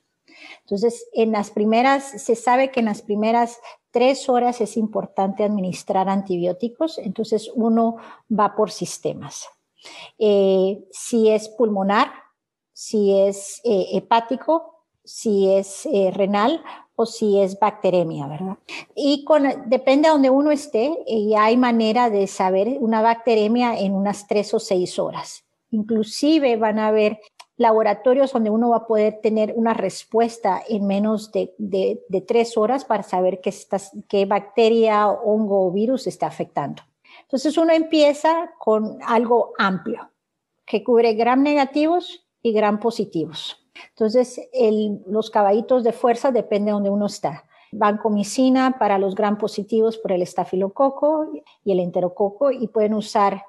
Entonces, 0.61 1.07
en 1.13 1.31
las 1.31 1.49
primeras, 1.49 2.03
se 2.03 2.35
sabe 2.35 2.71
que 2.71 2.81
en 2.81 2.85
las 2.87 3.01
primeras 3.01 3.59
tres 3.89 4.29
horas 4.29 4.61
es 4.61 4.77
importante 4.77 5.43
administrar 5.43 6.09
antibióticos, 6.09 6.99
entonces 6.99 7.49
uno 7.55 7.95
va 8.29 8.55
por 8.55 8.69
sistemas. 8.69 9.47
Eh, 10.19 10.83
si 10.91 11.29
es 11.29 11.49
pulmonar, 11.49 12.11
si 12.73 13.17
es 13.17 13.61
eh, 13.63 13.87
hepático, 13.93 14.85
si 15.03 15.49
es 15.49 15.87
eh, 15.87 16.11
renal, 16.13 16.61
o 16.97 17.05
si 17.05 17.39
es 17.39 17.59
bacteremia, 17.59 18.27
¿verdad? 18.27 18.57
Y 18.95 19.23
depende 19.67 20.07
de 20.07 20.13
donde 20.13 20.29
uno 20.31 20.49
esté, 20.51 20.97
y 21.05 21.35
hay 21.35 21.55
manera 21.55 22.09
de 22.09 22.25
saber 22.25 22.77
una 22.79 23.01
bacteremia 23.01 23.79
en 23.79 23.93
unas 23.93 24.27
tres 24.27 24.53
o 24.55 24.59
seis 24.59 24.97
horas. 24.97 25.45
Inclusive 25.69 26.57
van 26.57 26.79
a 26.79 26.87
haber 26.87 27.19
laboratorios 27.55 28.33
donde 28.33 28.49
uno 28.49 28.69
va 28.69 28.77
a 28.77 28.87
poder 28.87 29.19
tener 29.21 29.53
una 29.55 29.75
respuesta 29.75 30.61
en 30.67 30.87
menos 30.87 31.31
de, 31.31 31.53
de, 31.59 32.21
tres 32.21 32.57
horas 32.57 32.83
para 32.83 33.03
saber 33.03 33.41
qué, 33.41 33.53
qué 34.09 34.25
bacteria, 34.25 35.07
hongo 35.07 35.67
o 35.67 35.71
virus 35.71 36.07
está 36.07 36.25
afectando. 36.27 36.81
Entonces 37.21 37.57
uno 37.57 37.73
empieza 37.73 38.51
con 38.57 38.97
algo 39.05 39.53
amplio 39.59 40.11
que 40.65 40.83
cubre 40.83 41.13
gram 41.13 41.43
negativos 41.43 42.27
y 42.41 42.53
gram 42.53 42.79
positivos. 42.79 43.66
Entonces, 43.89 44.41
los 45.07 45.29
caballitos 45.29 45.83
de 45.83 45.93
fuerza 45.93 46.31
depende 46.31 46.67
de 46.67 46.73
donde 46.73 46.89
uno 46.89 47.05
está. 47.05 47.45
Vancomicina 47.71 48.77
para 48.79 48.97
los 48.97 49.15
gran 49.15 49.37
positivos 49.37 49.97
por 49.97 50.11
el 50.11 50.21
estafilococo 50.21 51.27
y 51.63 51.71
el 51.71 51.79
enterococo 51.79 52.51
y 52.51 52.67
pueden 52.67 52.93
usar 52.93 53.43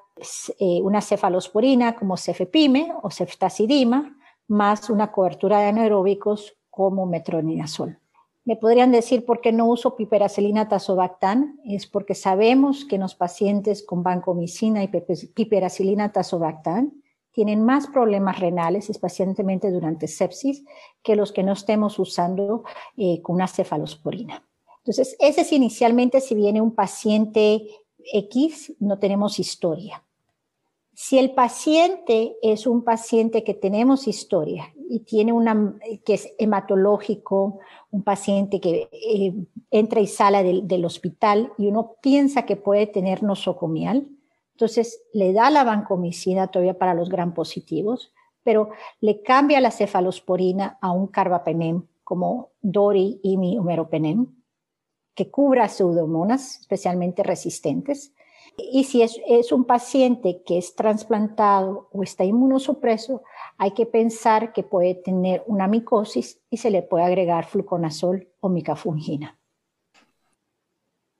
eh, 0.59 0.81
una 0.83 1.01
cefalosporina 1.01 1.95
como 1.95 2.17
cefepime 2.17 2.93
o 3.01 3.09
ceftazidima 3.09 4.17
más 4.49 4.89
una 4.89 5.11
cobertura 5.11 5.59
de 5.59 5.67
anaeróbicos 5.67 6.57
como 6.69 7.05
metronidazol. 7.05 7.99
Me 8.43 8.55
podrían 8.55 8.91
decir 8.91 9.25
por 9.25 9.41
qué 9.41 9.51
no 9.51 9.65
uso 9.67 9.95
piperacilina 9.95 10.67
tazobactam, 10.67 11.59
es 11.65 11.85
porque 11.85 12.15
sabemos 12.15 12.83
que 12.83 12.95
en 12.95 13.01
los 13.01 13.15
pacientes 13.15 13.85
con 13.85 14.01
vancomicina 14.01 14.83
y 14.83 14.87
piperacilina 14.87 16.11
tazobactam 16.11 16.91
tienen 17.39 17.63
más 17.63 17.87
problemas 17.87 18.37
renales, 18.37 18.89
especialmente 18.89 19.71
durante 19.71 20.09
sepsis, 20.09 20.65
que 21.01 21.15
los 21.15 21.31
que 21.31 21.41
no 21.41 21.53
estemos 21.53 21.97
usando 21.97 22.65
eh, 22.97 23.21
con 23.21 23.35
una 23.35 23.47
cefalosporina. 23.47 24.43
Entonces, 24.79 25.15
ese 25.19 25.41
es 25.41 25.53
inicialmente 25.53 26.19
si 26.19 26.35
viene 26.35 26.59
un 26.59 26.75
paciente 26.75 27.65
X, 28.11 28.73
no 28.81 28.99
tenemos 28.99 29.39
historia. 29.39 30.03
Si 30.93 31.17
el 31.17 31.31
paciente 31.31 32.35
es 32.41 32.67
un 32.67 32.83
paciente 32.83 33.45
que 33.45 33.53
tenemos 33.53 34.09
historia 34.09 34.73
y 34.89 34.99
tiene 34.99 35.31
una 35.31 35.75
que 36.03 36.15
es 36.15 36.33
hematológico, 36.39 37.59
un 37.89 38.03
paciente 38.03 38.59
que 38.59 38.89
eh, 38.91 39.33
entra 39.71 40.01
y 40.01 40.07
sale 40.07 40.61
del, 40.61 40.83
hospital 40.83 41.53
y 41.57 41.67
uno 41.67 41.95
piensa 42.01 42.45
que 42.45 42.57
puede 42.57 42.85
tener 42.85 43.23
nosocomial, 43.23 44.09
entonces, 44.59 45.01
le 45.13 45.31
da 45.31 45.49
la 45.49 45.63
vancomicina 45.63 46.47
todavía 46.47 46.77
para 46.77 46.93
los 46.93 47.07
gran 47.07 47.33
positivos, 47.33 48.11
pero 48.43 48.71
le 48.99 49.21
cambia 49.21 49.61
la 49.61 49.71
cefalosporina 49.71 50.77
a 50.81 50.91
un 50.91 51.07
carbapenem 51.07 51.83
como 52.03 52.49
Dori 52.61 53.21
y 53.23 53.37
mi 53.37 53.57
humeropenem, 53.57 54.27
que 55.15 55.31
cubra 55.31 55.69
pseudomonas, 55.69 56.59
especialmente 56.59 57.23
resistentes. 57.23 58.13
Y 58.57 58.83
si 58.83 59.01
es, 59.01 59.21
es, 59.25 59.53
un 59.53 59.63
paciente 59.63 60.43
que 60.45 60.57
es 60.57 60.75
trasplantado 60.75 61.87
o 61.93 62.03
está 62.03 62.25
inmunosupreso, 62.25 63.23
hay 63.57 63.71
que 63.71 63.85
pensar 63.85 64.51
que 64.51 64.63
puede 64.63 64.93
tener 64.93 65.41
una 65.47 65.69
micosis 65.69 66.41
y 66.49 66.57
se 66.57 66.69
le 66.69 66.81
puede 66.81 67.05
agregar 67.05 67.45
fluconazol 67.45 68.27
o 68.41 68.49
micafungina. 68.49 69.39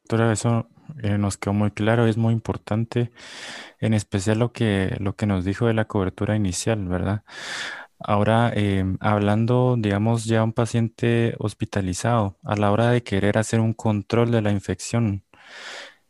Doctora, 0.04 0.34
eso 0.34 0.66
eh, 1.04 1.18
nos 1.18 1.38
quedó 1.38 1.54
muy 1.54 1.72
claro, 1.72 2.08
es 2.08 2.18
muy 2.18 2.34
importante, 2.34 3.12
en 3.80 3.94
especial 3.94 4.40
lo 4.40 4.54
que, 4.54 4.96
lo 5.00 5.16
que 5.16 5.26
nos 5.28 5.46
dijo 5.46 5.68
de 5.68 5.74
la 5.74 5.86
cobertura 5.86 6.36
inicial, 6.36 6.88
¿verdad? 6.88 7.24
Ahora, 8.00 8.52
em, 8.56 8.98
hablando, 9.02 9.76
digamos, 9.78 10.26
ya 10.26 10.44
un 10.44 10.54
paciente 10.54 11.36
hospitalizado, 11.40 12.38
a 12.44 12.56
la 12.56 12.72
hora 12.72 12.92
de 12.92 13.04
querer 13.04 13.38
hacer 13.38 13.60
un 13.60 13.74
control 13.74 14.32
de 14.32 14.42
la 14.42 14.52
infección, 14.52 15.24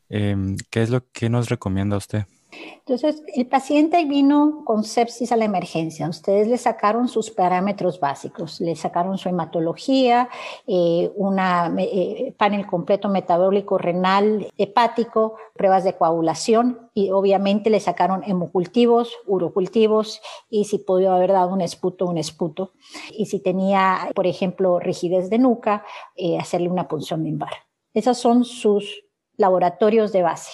em, 0.09 0.57
¿qué 0.71 0.83
es 0.83 0.89
lo 0.91 1.09
que 1.11 1.29
nos 1.29 1.49
recomienda 1.49 1.97
usted? 1.97 2.25
Entonces, 2.51 3.21
el 3.35 3.47
paciente 3.47 4.03
vino 4.05 4.63
con 4.65 4.83
sepsis 4.83 5.31
a 5.31 5.37
la 5.37 5.45
emergencia. 5.45 6.09
Ustedes 6.09 6.47
le 6.47 6.57
sacaron 6.57 7.07
sus 7.07 7.29
parámetros 7.29 7.99
básicos, 7.99 8.59
le 8.59 8.75
sacaron 8.75 9.17
su 9.17 9.29
hematología, 9.29 10.29
eh, 10.65 11.11
un 11.15 11.37
eh, 11.39 12.33
panel 12.37 12.65
completo 12.65 13.09
metabólico 13.09 13.77
renal, 13.77 14.47
hepático, 14.57 15.35
pruebas 15.53 15.83
de 15.83 15.93
coagulación 15.93 16.89
y 16.93 17.11
obviamente 17.11 17.69
le 17.69 17.79
sacaron 17.79 18.23
hemocultivos, 18.25 19.13
urocultivos 19.27 20.21
y 20.49 20.65
si 20.65 20.79
podía 20.79 21.13
haber 21.13 21.31
dado 21.31 21.53
un 21.53 21.61
esputo, 21.61 22.05
un 22.05 22.17
esputo. 22.17 22.73
Y 23.11 23.27
si 23.27 23.39
tenía, 23.39 24.09
por 24.15 24.25
ejemplo, 24.25 24.79
rigidez 24.79 25.29
de 25.29 25.37
nuca, 25.37 25.83
eh, 26.15 26.37
hacerle 26.39 26.69
una 26.69 26.87
punción 26.87 27.23
lumbar. 27.23 27.53
Esos 27.93 28.17
son 28.17 28.43
sus 28.43 29.03
laboratorios 29.37 30.11
de 30.11 30.23
base. 30.23 30.51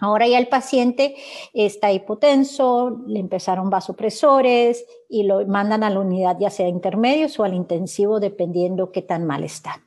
Ahora 0.00 0.26
ya 0.26 0.38
el 0.38 0.48
paciente 0.48 1.14
está 1.52 1.92
hipotenso, 1.92 3.02
le 3.06 3.20
empezaron 3.20 3.70
vasopresores 3.70 4.84
y 5.08 5.22
lo 5.22 5.46
mandan 5.46 5.84
a 5.84 5.90
la 5.90 6.00
unidad 6.00 6.36
ya 6.38 6.50
sea 6.50 6.68
intermedios 6.68 7.38
o 7.38 7.44
al 7.44 7.54
intensivo 7.54 8.18
dependiendo 8.18 8.90
qué 8.90 9.02
tan 9.02 9.24
mal 9.24 9.44
está. 9.44 9.84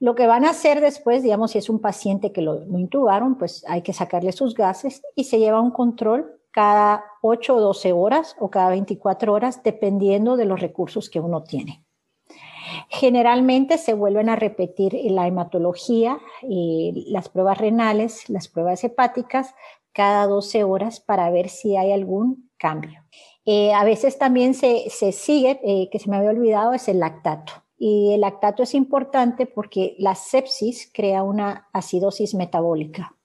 Lo 0.00 0.14
que 0.14 0.26
van 0.26 0.44
a 0.44 0.50
hacer 0.50 0.80
después, 0.80 1.22
digamos, 1.22 1.52
si 1.52 1.58
es 1.58 1.68
un 1.68 1.80
paciente 1.80 2.32
que 2.32 2.42
lo, 2.42 2.64
lo 2.64 2.78
intubaron, 2.78 3.36
pues 3.36 3.64
hay 3.68 3.82
que 3.82 3.92
sacarle 3.92 4.32
sus 4.32 4.54
gases 4.54 5.02
y 5.14 5.24
se 5.24 5.38
lleva 5.38 5.60
un 5.60 5.70
control 5.70 6.40
cada 6.50 7.04
8 7.22 7.56
o 7.56 7.60
12 7.60 7.92
horas 7.92 8.36
o 8.38 8.50
cada 8.50 8.70
24 8.70 9.32
horas, 9.32 9.62
dependiendo 9.62 10.36
de 10.36 10.44
los 10.44 10.60
recursos 10.60 11.08
que 11.10 11.20
uno 11.20 11.42
tiene. 11.42 11.84
Generalmente 12.94 13.78
se 13.78 13.94
vuelven 13.94 14.28
a 14.28 14.36
repetir 14.36 14.94
la 15.10 15.26
hematología, 15.26 16.18
y 16.42 17.06
las 17.08 17.30
pruebas 17.30 17.56
renales, 17.56 18.28
las 18.28 18.48
pruebas 18.48 18.84
hepáticas, 18.84 19.54
cada 19.92 20.26
12 20.26 20.62
horas 20.64 21.00
para 21.00 21.30
ver 21.30 21.48
si 21.48 21.74
hay 21.74 21.90
algún 21.90 22.50
cambio. 22.58 23.02
Eh, 23.46 23.72
a 23.72 23.84
veces 23.84 24.18
también 24.18 24.52
se, 24.52 24.90
sigue, 24.90 25.58
eh, 25.64 25.88
que 25.90 25.98
se 25.98 26.10
me 26.10 26.16
había 26.18 26.30
olvidado, 26.30 26.74
es 26.74 26.86
el 26.86 27.00
lactato. 27.00 27.52
Y 27.78 28.12
el 28.12 28.20
lactato 28.20 28.62
es 28.62 28.74
importante 28.74 29.46
porque 29.46 29.96
la 29.98 30.14
sepsis 30.14 30.90
crea 30.92 31.22
una 31.22 31.70
acidosis 31.72 32.34
metabólica. 32.34 33.16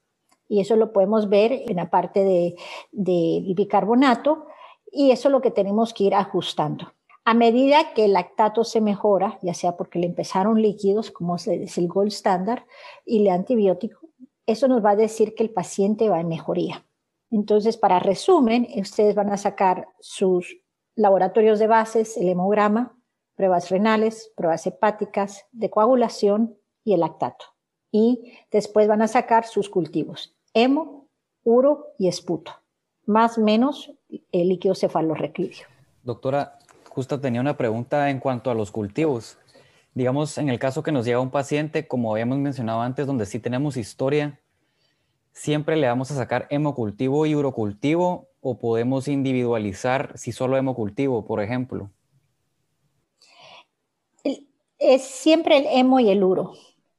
Y 0.47 0.61
eso 0.61 0.77
lo 0.77 0.93
podemos 0.93 1.27
ver 1.27 1.51
en 1.51 1.75
la 1.75 1.89
parte 1.89 2.23
del 2.23 2.55
de 2.93 3.53
bicarbonato 3.53 4.45
y 4.89 5.11
eso 5.11 5.27
es 5.27 5.31
lo 5.33 5.41
que 5.41 5.51
tenemos 5.51 5.93
que 5.93 6.05
ir 6.05 6.15
ajustando. 6.15 6.93
A 7.27 7.33
medida 7.33 7.93
que 7.93 8.05
el 8.05 8.13
lactato 8.13 8.63
se 8.63 8.79
mejora, 8.79 9.37
ya 9.41 9.53
sea 9.53 9.75
porque 9.75 9.99
le 9.99 10.05
empezaron 10.05 10.61
líquidos, 10.61 11.11
como 11.11 11.35
es 11.35 11.77
el 11.77 11.89
gold 11.89 12.07
standard, 12.07 12.63
y 13.03 13.19
el 13.19 13.27
antibiótico, 13.27 13.99
eso 14.45 14.69
nos 14.69 14.81
va 14.83 14.91
a 14.91 14.95
decir 14.95 15.35
que 15.35 15.43
el 15.43 15.49
paciente 15.49 16.07
va 16.07 16.21
en 16.21 16.29
mejoría. 16.29 16.85
Entonces, 17.29 17.75
para 17.75 17.99
resumen, 17.99 18.65
ustedes 18.77 19.13
van 19.13 19.29
a 19.29 19.35
sacar 19.35 19.89
sus 19.99 20.55
laboratorios 20.95 21.59
de 21.59 21.67
bases, 21.67 22.15
el 22.15 22.29
hemograma, 22.29 22.97
pruebas 23.35 23.69
renales, 23.71 24.31
pruebas 24.37 24.65
hepáticas, 24.65 25.47
de 25.51 25.69
coagulación 25.69 26.57
y 26.85 26.93
el 26.93 27.01
lactato. 27.01 27.43
Y 27.91 28.37
después 28.51 28.87
van 28.87 29.01
a 29.01 29.09
sacar 29.09 29.45
sus 29.45 29.69
cultivos, 29.69 30.33
hemo, 30.53 31.09
uro 31.43 31.87
y 31.97 32.07
esputo, 32.07 32.53
más 33.05 33.37
menos 33.37 33.91
el 34.31 34.47
líquido 34.47 34.75
cefalorreclidio. 34.75 35.67
Doctora, 36.03 36.56
justo 36.97 37.21
tenía 37.21 37.41
una 37.41 37.57
pregunta 37.57 38.09
en 38.09 38.19
cuanto 38.19 38.49
a 38.49 38.55
los 38.55 38.71
cultivos. 38.71 39.37
Digamos, 39.93 40.39
en 40.39 40.49
el 40.49 40.57
caso 40.57 40.81
que 40.81 40.91
nos 40.91 41.05
llega 41.05 41.19
un 41.19 41.29
paciente, 41.29 41.87
como 41.87 42.11
habíamos 42.11 42.39
mencionado 42.39 42.81
antes, 42.81 43.05
donde 43.05 43.27
sí 43.27 43.39
tenemos 43.39 43.77
historia, 43.77 44.39
¿siempre 45.31 45.75
le 45.75 45.85
vamos 45.85 46.09
a 46.09 46.15
sacar 46.15 46.47
hemocultivo 46.49 47.27
y 47.27 47.35
urocultivo 47.35 48.29
o 48.41 48.57
podemos 48.57 49.07
individualizar 49.07 50.17
si 50.17 50.31
solo 50.31 50.57
hemocultivo, 50.57 51.23
por 51.23 51.39
ejemplo? 51.39 51.91
Es 54.79 55.03
siempre 55.03 55.57
el 55.57 55.67
hemo 55.67 55.99
y 55.99 56.09
el 56.09 56.23
uro. 56.23 56.53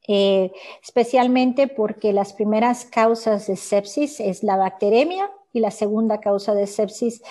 Eh, 0.07 0.52
especialmente 0.81 1.67
porque 1.67 2.12
las 2.12 2.35
primeras 2.35 2.85
causas 2.85 3.49
de 3.49 3.57
sepsis 3.57 4.21
es 4.21 4.45
la 4.45 4.57
bacteremia 4.57 5.28
y 5.52 5.61
la 5.61 5.71
segunda 5.71 6.21
causa 6.21 6.55
de 6.55 6.67
sepsis 6.67 7.23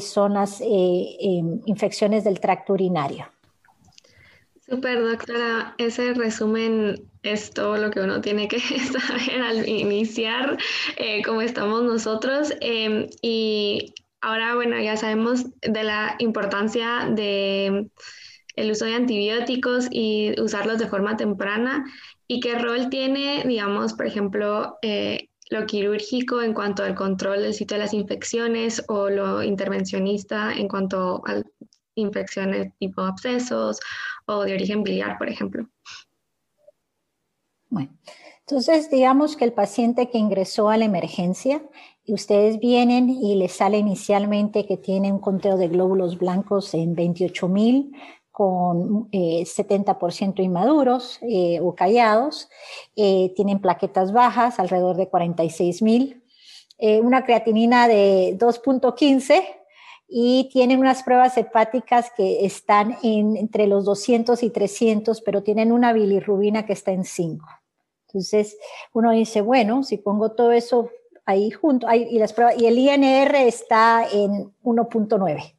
son 0.00 0.34
las 0.34 0.60
eh, 0.60 1.16
em, 1.20 1.60
infecciones 1.66 2.24
del 2.24 2.40
tracto 2.40 2.72
urinario. 2.72 3.26
Super, 4.68 5.00
doctora. 5.00 5.74
Ese 5.78 6.12
resumen 6.14 7.08
es 7.22 7.50
todo 7.50 7.76
lo 7.76 7.90
que 7.90 8.00
uno 8.00 8.20
tiene 8.20 8.48
que 8.48 8.58
saber 8.60 9.42
al 9.42 9.68
iniciar, 9.68 10.58
eh, 10.96 11.22
como 11.22 11.40
estamos 11.40 11.84
nosotros. 11.84 12.52
Em, 12.60 13.06
y 13.22 13.94
ahora, 14.20 14.56
bueno, 14.56 14.80
ya 14.80 14.96
sabemos 14.96 15.44
de 15.60 15.84
la 15.84 16.16
importancia 16.18 17.08
de 17.14 17.88
el 18.56 18.70
uso 18.70 18.86
de 18.86 18.94
antibióticos 18.94 19.86
y 19.90 20.34
usarlos 20.40 20.78
de 20.78 20.88
forma 20.88 21.16
temprana 21.16 21.84
y 22.26 22.40
qué 22.40 22.58
rol 22.58 22.88
tiene, 22.88 23.44
digamos, 23.46 23.92
por 23.92 24.06
ejemplo, 24.06 24.78
eh, 24.82 25.28
lo 25.50 25.66
quirúrgico 25.66 26.42
en 26.42 26.54
cuanto 26.54 26.82
al 26.82 26.94
control 26.94 27.42
del 27.42 27.54
sitio 27.54 27.76
de 27.76 27.84
las 27.84 27.94
infecciones 27.94 28.84
o 28.88 29.08
lo 29.08 29.42
intervencionista 29.42 30.52
en 30.52 30.68
cuanto 30.68 31.22
a 31.26 31.42
infecciones 31.94 32.72
tipo 32.78 33.02
abscesos 33.02 33.78
o 34.26 34.44
de 34.44 34.54
origen 34.54 34.82
biliar, 34.82 35.16
por 35.18 35.28
ejemplo. 35.28 35.68
Bueno, 37.68 37.96
entonces 38.40 38.90
digamos 38.90 39.36
que 39.36 39.44
el 39.44 39.52
paciente 39.52 40.08
que 40.08 40.18
ingresó 40.18 40.68
a 40.68 40.76
la 40.76 40.84
emergencia 40.84 41.62
y 42.04 42.14
ustedes 42.14 42.60
vienen 42.60 43.10
y 43.10 43.34
le 43.34 43.48
sale 43.48 43.78
inicialmente 43.78 44.66
que 44.66 44.76
tiene 44.76 45.12
un 45.12 45.18
conteo 45.18 45.56
de 45.56 45.68
glóbulos 45.68 46.18
blancos 46.18 46.72
en 46.74 46.94
28 46.94 47.48
mil, 47.48 47.92
con 48.36 49.10
70% 49.12 50.40
eh, 50.40 50.42
inmaduros 50.42 51.18
eh, 51.22 51.58
o 51.62 51.74
callados, 51.74 52.50
eh, 52.94 53.32
tienen 53.34 53.60
plaquetas 53.60 54.12
bajas, 54.12 54.60
alrededor 54.60 54.98
de 54.98 55.08
46 55.08 55.80
mil, 55.80 56.22
una 57.02 57.24
creatinina 57.24 57.88
de 57.88 58.36
2.15 58.38 59.42
y 60.06 60.50
tienen 60.52 60.80
unas 60.80 61.02
pruebas 61.02 61.38
hepáticas 61.38 62.10
que 62.14 62.44
están 62.44 62.98
entre 63.02 63.66
los 63.66 63.86
200 63.86 64.42
y 64.42 64.50
300, 64.50 65.22
pero 65.22 65.42
tienen 65.42 65.72
una 65.72 65.94
bilirrubina 65.94 66.66
que 66.66 66.74
está 66.74 66.92
en 66.92 67.04
5. 67.04 67.46
Entonces 68.08 68.58
uno 68.92 69.12
dice, 69.12 69.40
bueno, 69.40 69.82
si 69.82 69.96
pongo 69.96 70.32
todo 70.32 70.52
eso 70.52 70.90
ahí 71.24 71.50
junto, 71.50 71.90
y, 71.90 72.18
las 72.18 72.34
pruebas, 72.34 72.60
y 72.60 72.66
el 72.66 72.78
INR 72.78 73.34
está 73.36 74.06
en 74.12 74.52
1.9. 74.62 75.54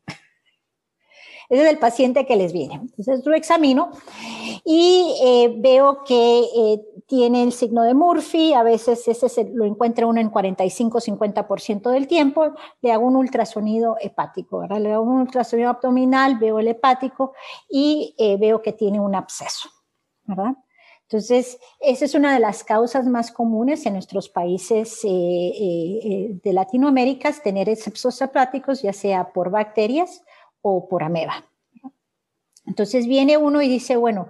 Ese 1.50 1.64
es 1.64 1.70
el 1.70 1.80
paciente 1.80 2.26
que 2.26 2.36
les 2.36 2.52
viene. 2.52 2.76
Entonces 2.76 3.26
lo 3.26 3.34
examino 3.34 3.92
y 4.66 5.16
eh, 5.24 5.56
veo 5.58 6.04
que 6.04 6.40
eh, 6.40 6.82
tiene 7.06 7.44
el 7.44 7.54
signo 7.54 7.84
de 7.84 7.94
Murphy, 7.94 8.54
a 8.54 8.64
veces 8.64 9.08
ese 9.08 9.50
lo 9.54 9.64
encuentra 9.64 10.08
uno 10.08 10.20
en 10.20 10.30
45-50% 10.30 11.90
del 11.90 12.08
tiempo, 12.08 12.54
le 12.82 12.92
hago 12.92 13.08
un 13.08 13.16
ultrasonido 13.16 13.96
hepático, 14.02 14.60
¿verdad? 14.60 14.80
Le 14.80 14.92
hago 14.92 15.04
un 15.04 15.22
ultrasonido 15.22 15.70
abdominal, 15.70 16.38
veo 16.38 16.60
el 16.60 16.68
hepático 16.68 17.34
y 17.70 18.14
eh, 18.18 18.36
veo 18.38 18.62
que 18.62 18.74
tiene 18.74 19.00
un 19.00 19.16
absceso, 19.16 19.70
¿verdad? 20.26 20.54
Entonces, 21.04 21.58
esa 21.80 22.04
es 22.04 22.16
una 22.16 22.34
de 22.34 22.42
las 22.42 22.66
causas 22.66 23.08
más 23.08 23.32
comunes 23.32 23.86
en 23.86 23.94
nuestros 23.94 24.28
países 24.28 25.00
de 25.04 26.40
Latinoamérica, 26.44 27.32
tener 27.42 27.70
abscesos 27.70 28.22
hepáticos, 28.22 28.82
ya 28.82 28.92
sea 28.92 29.32
por 29.32 29.50
bacterias 29.50 30.22
o 30.62 30.88
por 30.88 31.04
ameba. 31.04 31.46
Entonces 32.66 33.08
viene 33.08 33.38
uno 33.38 33.62
y 33.62 33.70
dice, 33.70 33.96
bueno, 33.96 34.30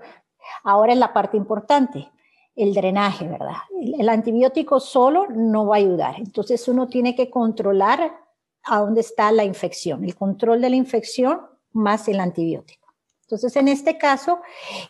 ahora 0.63 0.93
es 0.93 0.99
la 0.99 1.13
parte 1.13 1.37
importante, 1.37 2.09
el 2.55 2.73
drenaje, 2.73 3.27
¿verdad? 3.27 3.55
El, 3.81 4.09
antibiótico 4.09 4.79
solo 4.79 5.27
no 5.27 5.67
va 5.67 5.75
a 5.75 5.79
ayudar. 5.79 6.15
Entonces 6.19 6.67
uno 6.67 6.87
tiene 6.87 7.15
que 7.15 7.29
controlar 7.29 8.15
a 8.63 8.79
dónde 8.79 9.01
está 9.01 9.31
la 9.31 9.43
infección, 9.43 10.03
el 10.03 10.15
control 10.15 10.61
de 10.61 10.69
la 10.69 10.75
infección 10.75 11.41
más 11.73 12.07
el 12.07 12.19
antibiótico. 12.19 12.87
Entonces, 13.21 13.57
en 13.57 13.67
este 13.67 13.97
caso, 13.97 14.39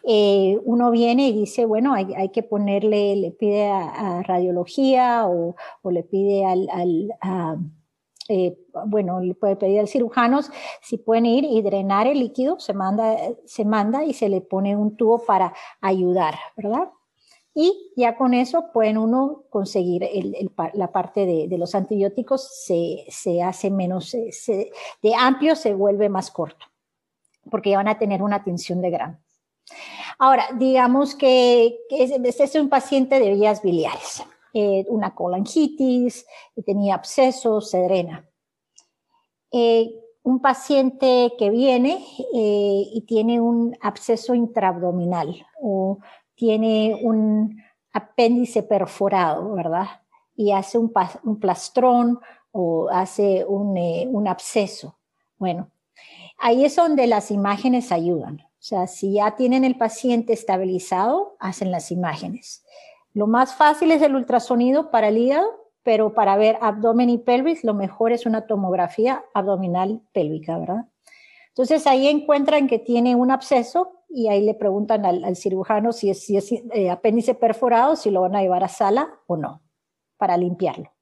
eh, 0.03 0.59
uno 0.63 0.91
viene 0.91 1.27
y 1.29 1.33
dice, 1.33 1.65
bueno, 1.65 1.95
hay, 1.95 2.29
que 2.29 2.43
ponerle, 2.43 3.15
le 3.15 3.31
pide 3.31 3.67
a, 3.67 4.21
radiología 4.21 5.25
o, 5.27 5.55
le 5.89 6.03
pide 6.03 6.45
al, 6.45 7.09
eh, 8.29 8.57
bueno, 8.85 9.19
le 9.21 9.33
puede 9.33 9.55
pedir 9.55 9.79
al 9.79 9.87
cirujano 9.87 10.41
si 10.81 10.97
pueden 10.97 11.25
ir 11.25 11.45
y 11.45 11.61
drenar 11.61 12.07
el 12.07 12.19
líquido, 12.19 12.59
se 12.59 12.73
manda, 12.73 13.15
se 13.45 13.65
manda 13.65 14.03
y 14.03 14.13
se 14.13 14.29
le 14.29 14.41
pone 14.41 14.75
un 14.75 14.97
tubo 14.97 15.23
para 15.25 15.53
ayudar, 15.81 16.35
¿verdad? 16.55 16.89
Y 17.53 17.91
ya 17.95 18.15
con 18.15 18.35
eso 18.35 18.71
pueden 18.71 18.99
uno 18.99 19.45
conseguir 19.49 20.07
la 20.73 20.91
parte 20.91 21.25
de, 21.25 21.57
los 21.57 21.73
antibióticos, 21.73 22.63
se, 22.63 23.41
hace 23.41 23.71
menos, 23.71 24.11
de 24.11 25.15
amplio 25.17 25.55
se 25.55 25.73
vuelve 25.73 26.07
más 26.07 26.29
corto, 26.29 26.67
porque 27.49 27.71
ya 27.71 27.77
van 27.77 27.87
a 27.87 27.97
tener 27.97 28.21
una 28.21 28.43
tensión 28.43 28.79
de 28.81 28.91
grano. 28.91 29.19
Ahora, 30.19 30.45
digamos 30.53 31.15
que, 31.15 31.79
que 31.89 32.03
este 32.03 32.43
es 32.43 32.53
un 32.53 32.69
paciente 32.69 33.19
de 33.19 33.33
vías 33.33 33.63
biliares. 33.63 34.23
Eh, 34.59 34.87
una 34.89 35.13
colangitis, 35.13 36.25
tenía 36.65 36.95
abscesos, 36.95 37.69
se 37.69 37.83
drena. 37.83 38.27
Eh, 39.51 39.93
un 40.23 40.41
paciente 40.41 41.33
que 41.37 41.51
viene 41.51 42.03
eh, 42.33 42.83
y 42.91 43.03
tiene 43.05 43.39
un 43.39 43.77
absceso 43.81 44.33
intraabdominal 44.33 45.45
o 45.61 45.99
tiene 46.33 46.99
un 47.03 47.61
apéndice 47.93 48.63
perforado, 48.63 49.53
¿verdad? 49.53 49.85
Y 50.35 50.53
hace 50.53 50.79
un, 50.79 50.91
plastrón 51.39 52.19
o 52.51 52.89
hace 52.89 53.45
un, 53.45 53.77
un 54.11 54.27
absceso. 54.27 54.97
Bueno, 55.37 55.69
ahí 56.39 56.65
es 56.65 56.75
donde 56.77 57.05
las 57.05 57.29
imágenes 57.29 57.91
ayudan. 57.91 58.41
O 58.41 58.63
sea, 58.67 58.87
si 58.87 59.13
ya 59.13 59.35
tienen 59.35 59.63
el 59.63 59.77
paciente 59.77 60.33
estabilizado, 60.33 61.35
hacen 61.39 61.69
las 61.69 61.91
imágenes. 61.91 62.63
Lo 63.17 63.25
más 63.25 63.55
fácil 63.55 63.91
es 63.91 64.03
el 64.03 64.15
ultrasonido 64.15 64.91
para 64.91 65.07
el 65.07 65.17
hígado, 65.17 65.71
pero 65.81 66.13
para 66.13 66.37
ver 66.37 66.59
abdomen 66.61 67.09
y 67.09 67.17
pelvis, 67.17 67.63
lo 67.63 67.73
mejor 67.73 68.11
es 68.11 68.27
una 68.27 68.45
tomografía 68.45 69.25
abdominal 69.33 70.03
pélvica, 70.13 70.55
¿verdad? 70.59 70.85
Entonces 71.47 71.87
ahí 71.87 72.07
encuentran 72.07 72.67
que 72.67 72.77
tiene 72.77 73.15
un 73.15 73.31
absceso 73.31 74.03
y 74.07 74.27
ahí 74.27 74.45
le 74.45 74.53
preguntan 74.53 75.03
al, 75.03 75.35
cirujano 75.35 75.93
si 75.93 76.11
es, 76.11 76.29
eh, 76.29 76.91
apéndice 76.91 77.33
perforado, 77.33 77.95
si 77.95 78.11
lo 78.11 78.21
van 78.21 78.35
a 78.35 78.43
llevar 78.43 78.63
a 78.63 78.67
sala 78.67 79.09
o 79.25 79.35
no, 79.35 79.63
para 80.17 80.37
limpiarlo. 80.37 80.93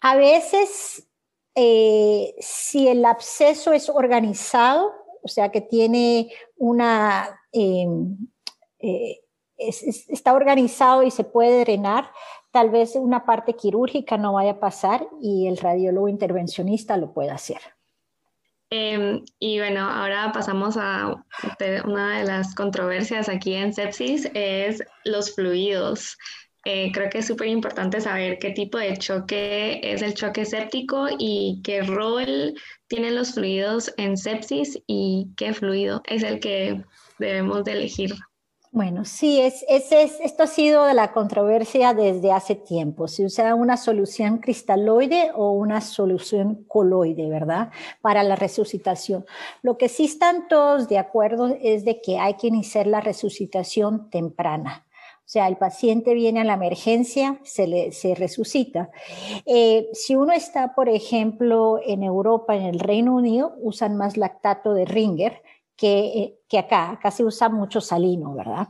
A 0.00 0.16
veces, 0.16 1.08
eh, 1.54 2.34
si 2.40 2.88
el 2.88 3.04
absceso 3.04 3.72
es 3.72 3.88
organizado, 3.88 4.90
o 5.22 5.28
sea 5.28 5.52
que 5.52 5.60
tiene 5.60 6.32
una... 6.56 7.40
Em, 9.58 9.68
eh, 9.68 10.04
está 10.08 10.32
organizado 10.34 11.02
y 11.02 11.10
se 11.10 11.24
puede 11.24 11.60
drenar, 11.60 12.10
tal 12.50 12.70
vez 12.70 12.94
una 12.96 13.24
parte 13.26 13.54
quirúrgica 13.54 14.16
no 14.16 14.32
vaya 14.34 14.52
a 14.52 14.60
pasar 14.60 15.08
y 15.20 15.46
el 15.48 15.56
radiólogo 15.58 16.08
intervencionista 16.08 16.96
lo 16.96 17.12
puede 17.12 17.30
hacer. 17.30 17.60
Em, 18.70 19.24
y 19.38 19.58
bueno, 19.58 19.88
ahora 19.88 20.30
pasamos 20.32 20.76
a 20.76 21.24
una 21.86 22.18
de 22.18 22.24
las 22.24 22.54
controversias 22.54 23.28
aquí 23.28 23.54
en 23.54 23.72
sepsis, 23.72 24.30
es 24.34 24.82
los 25.04 25.34
fluidos. 25.34 26.16
eh, 26.64 26.92
creo 26.92 27.08
que 27.08 27.18
es 27.18 27.26
súper 27.26 27.48
importante 27.48 28.00
saber 28.00 28.38
qué 28.38 28.50
tipo 28.50 28.78
de 28.78 28.96
choque 28.98 29.80
es 29.82 30.02
el 30.02 30.14
choque 30.14 30.44
séptico 30.44 31.06
y 31.18 31.62
qué 31.64 31.82
rol 31.82 32.54
tienen 32.88 33.14
los 33.16 33.32
fluidos 33.34 33.94
en 33.96 34.16
sepsis 34.18 34.78
y 34.86 35.28
qué 35.36 35.54
fluido 35.54 36.02
es 36.06 36.22
el 36.24 36.40
que 36.40 36.84
debemos 37.18 37.64
de 37.64 37.72
elegir. 37.72 38.14
Bueno, 38.70 39.06
sí, 39.06 39.40
es, 39.40 39.64
esto 39.68 40.42
ha 40.42 40.46
sido 40.46 40.84
de 40.84 40.92
la 40.92 41.12
controversia 41.12 41.94
desde 41.94 42.32
hace 42.32 42.54
tiempo. 42.54 43.08
Si 43.08 43.24
usa 43.24 43.54
una 43.54 43.78
solución 43.78 44.38
cristaloide 44.38 45.30
o 45.34 45.52
una 45.52 45.80
solución 45.80 46.64
coloide, 46.68 47.30
¿verdad? 47.30 47.70
Para 48.02 48.22
la 48.22 48.36
resucitación. 48.36 49.24
Lo 49.62 49.78
que 49.78 49.88
sí 49.88 50.04
están 50.04 50.48
todos 50.48 50.86
de 50.88 50.98
acuerdo 50.98 51.56
es 51.62 51.86
de 51.86 52.02
que 52.02 52.18
hay 52.18 52.34
que 52.34 52.48
iniciar 52.48 52.86
la 52.86 53.00
resucitación 53.00 54.10
temprana. 54.10 54.84
O 55.28 55.30
sea, 55.30 55.48
el 55.48 55.56
paciente 55.56 56.14
viene 56.14 56.40
a 56.40 56.44
la 56.44 56.54
emergencia, 56.54 57.38
se, 57.44 57.66
le, 57.66 57.92
se 57.92 58.14
resucita. 58.14 58.90
Eh, 59.44 59.88
si 59.92 60.14
uno 60.14 60.32
está, 60.32 60.74
por 60.74 60.88
ejemplo, 60.88 61.80
en 61.84 62.02
Europa, 62.02 62.56
en 62.56 62.62
el 62.62 62.80
Reino 62.80 63.14
Unido, 63.14 63.54
usan 63.60 63.96
más 63.96 64.16
lactato 64.16 64.72
de 64.72 64.84
Ringer, 64.86 65.42
que, 65.78 66.58
acá. 66.58 66.90
Acá 66.90 67.10
se 67.10 67.24
usa 67.24 67.48
mucho 67.48 67.80
salino, 67.80 68.34
¿verdad? 68.34 68.68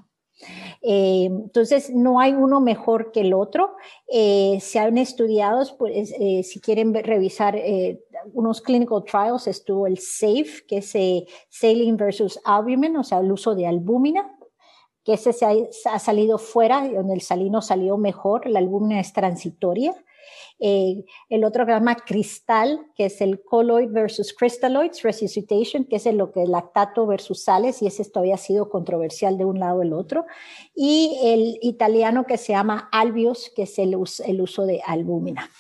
Eh, 0.83 1.25
entonces, 1.25 1.91
no 1.91 2.21
hay 2.21 2.33
uno 2.33 2.61
mejor 2.61 3.11
que 3.11 3.23
el 3.23 3.35
otro. 3.35 3.75
Eh, 4.07 4.59
se 4.61 4.79
han 4.79 4.99
estudiado, 4.99 5.65
pues, 5.77 6.15
eh, 6.21 6.43
si 6.45 6.61
quieren 6.61 6.95
revisar 6.95 7.59
unos 8.33 8.61
clinical 8.61 9.03
trials, 9.05 9.49
estuvo 9.49 9.87
el 9.87 9.99
SAFE, 9.99 10.67
que 10.69 10.79
es 10.79 10.93
saline 11.49 11.97
versus 11.97 12.39
albumin, 12.45 12.97
o 12.97 13.05
sea, 13.05 13.19
el 13.19 13.33
uso 13.33 13.55
de 13.55 13.67
albúmina, 13.67 14.37
que 15.03 15.15
ese 15.15 15.33
se 15.33 15.67
ha 15.91 15.99
salido 15.99 16.37
fuera, 16.37 16.87
donde 16.87 17.15
el 17.15 17.23
salino 17.23 17.63
salió 17.63 17.97
mejor, 17.97 18.47
la 18.47 18.59
albúmina 18.59 19.01
es 19.01 19.13
transitoria. 19.13 19.95
Eh, 20.61 21.05
el 21.29 21.45
otro 21.45 21.67
llama 21.67 21.97
cristal, 21.97 22.87
que 22.95 23.07
es 23.07 23.21
el 23.21 23.43
colloid 23.43 23.91
versus 23.91 24.35
crystalloids 24.35 25.03
resuscitation, 25.03 25.85
que 25.85 25.97
es 25.97 26.07
lo 26.07 26.33
que 26.33 26.43
es 26.43 26.49
lactato 26.49 27.07
versus 27.07 27.43
sales, 27.45 27.83
y 27.83 27.87
ese 27.87 28.05
todavía 28.05 28.35
ha 28.35 28.39
sido 28.39 28.69
controversial 28.69 29.39
de 29.39 29.45
un 29.45 29.61
lado 29.61 29.83
el 29.83 29.93
otro. 29.93 30.27
Y 30.75 31.19
el 31.23 31.59
italiano 31.63 32.25
que 32.25 32.39
se 32.39 32.53
llama 32.53 32.89
albios, 32.93 33.53
que 33.55 33.63
es 33.63 33.79
el, 33.79 33.97
el 34.25 34.41
uso 34.41 34.67
de 34.67 34.83
albúmina. 34.85 35.51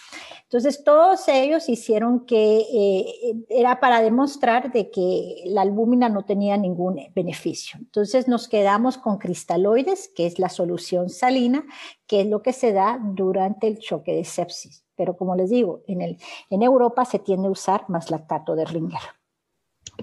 Entonces, 0.50 0.82
todos 0.82 1.28
ellos 1.28 1.68
hicieron 1.68 2.24
que 2.24 2.60
eh, 2.60 3.34
era 3.50 3.80
para 3.80 4.00
demostrar 4.00 4.72
de 4.72 4.90
que 4.90 5.42
la 5.44 5.60
albúmina 5.60 6.08
no 6.08 6.24
tenía 6.24 6.56
ningún 6.56 6.98
beneficio. 7.14 7.78
Entonces, 7.78 8.28
nos 8.28 8.48
quedamos 8.48 8.96
con 8.96 9.18
cristaloides, 9.18 10.10
que 10.16 10.26
es 10.26 10.38
la 10.38 10.48
solución 10.48 11.10
salina, 11.10 11.66
que 12.06 12.22
es 12.22 12.26
lo 12.28 12.40
que 12.40 12.54
se 12.54 12.72
da 12.72 12.98
durante 12.98 13.66
el 13.66 13.78
choque 13.78 14.14
de 14.14 14.24
sepsis. 14.24 14.86
Pero 14.96 15.18
como 15.18 15.36
les 15.36 15.50
digo, 15.50 15.82
en, 15.86 16.00
el, 16.00 16.16
en 16.48 16.62
Europa 16.62 17.04
se 17.04 17.18
tiende 17.18 17.48
a 17.48 17.50
usar 17.50 17.84
más 17.90 18.10
lactato 18.10 18.56
de 18.56 18.64
Ringer. 18.64 19.02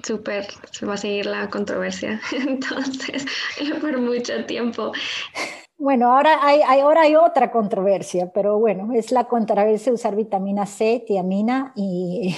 Súper, 0.04 0.46
se 0.72 0.86
va 0.86 0.94
a 0.94 0.98
seguir 0.98 1.26
la 1.26 1.50
controversia 1.50 2.20
entonces 2.32 3.26
por 3.82 4.00
mucho 4.00 4.46
tiempo. 4.46 4.92
Bueno, 5.78 6.16
ahora 6.16 6.40
hay, 6.42 6.62
ahora 6.62 7.02
hay 7.02 7.16
otra 7.16 7.52
controversia, 7.52 8.32
pero 8.34 8.58
bueno, 8.60 8.94
es 8.94 9.12
la 9.12 9.26
controversia 9.26 9.92
de 9.92 9.96
usar 9.96 10.16
vitamina 10.16 10.66
C, 10.66 11.04
tiamina 11.06 11.74
y... 11.76 12.34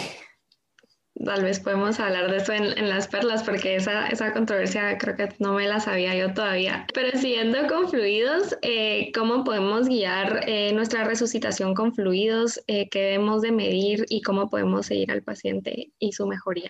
Tal 1.24 1.44
vez 1.44 1.60
podemos 1.60 2.00
hablar 2.00 2.30
de 2.30 2.38
eso 2.38 2.54
en, 2.54 2.90
las 2.90 3.08
perlas, 3.08 3.42
porque 3.42 3.76
esa, 3.76 4.08
esa, 4.08 4.34
controversia 4.34 4.98
creo 5.00 5.16
que 5.16 5.30
no 5.40 5.54
me 5.54 5.68
la 5.68 5.80
sabía 5.80 6.16
yo 6.16 6.32
todavía. 6.34 6.86
Pero 6.94 7.18
siguiendo 7.18 7.68
con 7.68 7.90
fluidos, 7.90 8.56
eh, 8.62 9.12
¿cómo 9.14 9.44
podemos 9.44 9.88
guiar 9.88 10.42
eh, 10.48 10.74
nuestra 10.74 11.06
resucitación 11.06 11.74
con 11.74 11.94
fluidos? 11.96 12.62
Eh, 12.68 12.88
¿Qué 12.90 13.00
debemos 13.00 13.42
de 13.42 13.52
medir 13.52 14.06
y 14.10 14.22
cómo 14.22 14.48
podemos 14.50 14.86
seguir 14.86 15.12
al 15.12 15.24
paciente 15.24 15.92
y 15.98 16.12
su 16.12 16.28
mejoría? 16.28 16.70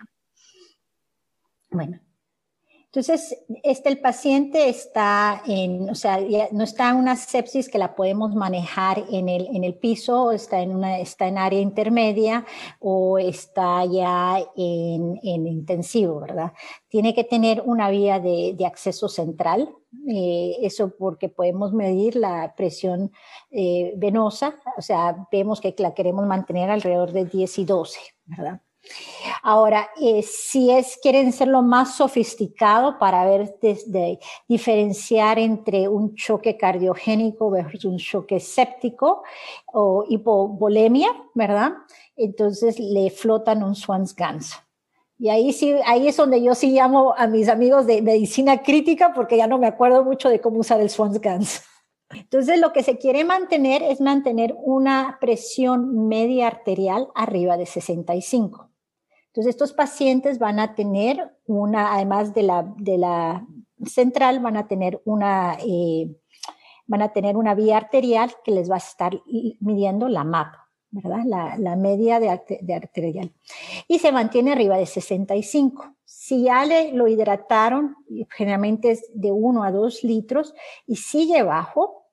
Bueno, 1.69 1.99
entonces, 2.97 3.38
este, 3.62 3.89
el 3.89 3.99
paciente 3.99 4.69
está 4.69 5.43
en, 5.45 5.88
o 5.88 5.93
sea, 5.93 6.19
no 6.51 6.63
está 6.63 6.95
una 6.95 7.15
sepsis 7.15 7.69
que 7.69 7.77
la 7.77 7.93
podemos 7.93 8.33
manejar 8.33 9.05
en 9.12 9.29
el, 9.29 9.55
en 9.55 9.63
el 9.63 9.75
piso, 9.75 10.31
está 10.31 10.62
en, 10.62 10.75
una, 10.75 10.97
está 10.97 11.27
en 11.27 11.38
área 11.38 11.60
intermedia 11.60 12.43
o 12.79 13.19
está 13.19 13.86
ya 13.86 14.39
en, 14.55 15.19
en 15.21 15.45
intensivo, 15.45 16.21
¿verdad? 16.21 16.53
Tiene 16.88 17.13
que 17.13 17.23
tener 17.23 17.62
una 17.63 17.91
vía 17.91 18.19
de, 18.19 18.55
de 18.57 18.65
acceso 18.65 19.07
central, 19.10 19.69
eh, 20.10 20.55
eso 20.63 20.89
porque 20.97 21.29
podemos 21.29 21.73
medir 21.73 22.15
la 22.15 22.55
presión 22.55 23.12
eh, 23.51 23.93
venosa, 23.95 24.60
o 24.75 24.81
sea, 24.81 25.27
vemos 25.31 25.62
que 25.62 25.75
la 25.77 25.93
queremos 25.93 26.25
mantener 26.25 26.71
alrededor 26.71 27.12
de 27.12 27.25
10 27.25 27.60
y 27.60 27.65
12, 27.65 27.99
¿verdad? 28.25 28.62
Ahora, 29.43 29.89
eh, 30.02 30.23
si 30.23 30.71
es, 30.71 30.97
quieren 31.02 31.34
lo 31.47 31.62
más 31.62 31.95
sofisticado 31.95 32.97
para 32.97 33.26
ver 33.26 33.58
desde 33.62 34.19
diferenciar 34.47 35.39
entre 35.39 35.88
un 35.88 36.15
choque 36.15 36.58
cardiogénico 36.58 37.50
versus 37.50 37.86
un 37.86 37.97
choque 37.97 38.39
séptico 38.39 39.23
o 39.67 40.06
hipovolemia, 40.08 41.10
¿verdad? 41.34 41.73
Entonces 42.15 42.80
le 42.80 43.10
flotan 43.10 43.63
un 43.63 43.76
Swans 43.76 44.15
Gans. 44.15 44.54
Y 45.19 45.30
ahí 45.30 45.52
sí, 45.52 45.73
ahí 45.86 46.08
es 46.08 46.17
donde 46.17 46.43
yo 46.43 46.54
sí 46.54 46.71
llamo 46.71 47.13
a 47.17 47.26
mis 47.26 47.50
amigos 47.50 47.88
de 47.88 48.02
medicina 48.02 48.62
crítica 48.62 49.13
porque 49.13 49.38
ya 49.38 49.47
no 49.47 49.58
me 49.58 49.67
acuerdo 49.67 50.04
mucho 50.04 50.30
de 50.30 50.39
cómo 50.39 50.60
usar 50.60 50.80
el 50.80 50.89
Swans 50.89 51.19
Gans. 51.19 51.63
Entonces, 52.12 52.60
lo 52.60 52.71
que 52.71 52.84
se 52.84 52.97
quiere 52.97 53.26
mantener 53.26 53.84
es 53.84 54.00
mantener 54.00 54.56
una 54.60 55.17
presión 55.19 56.08
media 56.08 56.47
arterial 56.47 57.10
arriba 57.15 57.58
de 57.58 57.65
65. 57.65 58.69
Entonces, 59.27 59.51
estos 59.51 59.73
pacientes 59.73 60.39
van 60.39 60.59
a 60.59 60.75
tener 60.75 61.37
una, 61.45 61.93
además 61.93 62.33
de 62.33 62.43
la, 62.43 62.73
de 62.77 62.97
la 62.97 63.45
central, 63.85 64.39
van 64.39 64.57
a 64.57 64.67
tener 64.67 65.01
una, 65.05 65.57
eh, 65.59 66.09
van 66.87 67.01
a 67.01 67.13
tener 67.13 67.37
una 67.37 67.53
vía 67.53 67.77
arterial 67.77 68.33
que 68.43 68.51
les 68.51 68.69
va 68.69 68.75
a 68.75 68.79
estar 68.79 69.21
midiendo 69.59 70.07
la 70.07 70.23
MAP, 70.23 70.55
¿verdad? 70.89 71.57
La, 71.57 71.75
media 71.75 72.19
de, 72.19 72.29
arterial. 72.73 73.33
Y 73.87 73.99
se 73.99 74.11
mantiene 74.11 74.53
arriba 74.53 74.77
de 74.77 74.85
65. 74.85 75.95
Si 76.05 76.43
ya 76.43 76.65
le, 76.65 76.93
lo 76.93 77.07
hidrataron, 77.07 77.95
generalmente 78.29 78.91
es 78.91 79.05
de 79.13 79.31
1 79.31 79.63
a 79.63 79.71
2 79.71 80.03
litros, 80.03 80.55
y 80.85 80.95
sigue 80.95 81.43
bajo, 81.43 82.05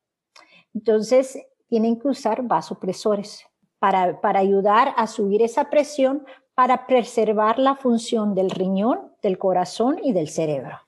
entonces 0.75 1.39
tienen 1.69 1.99
que 1.99 2.09
usar 2.09 2.43
vasopresores 2.43 3.47
para, 3.79 4.21
para 4.21 4.41
ayudar 4.41 4.93
a 4.97 5.07
subir 5.07 5.43
esa 5.43 5.71
presión 5.71 6.25
para 6.55 6.87
preservar 6.87 7.59
la 7.59 7.75
función 7.75 8.35
del 8.35 8.51
riñón, 8.51 9.13
del 9.23 9.39
corazón 9.39 9.99
y 10.03 10.13
del 10.13 10.29
cerebro. 10.29 10.79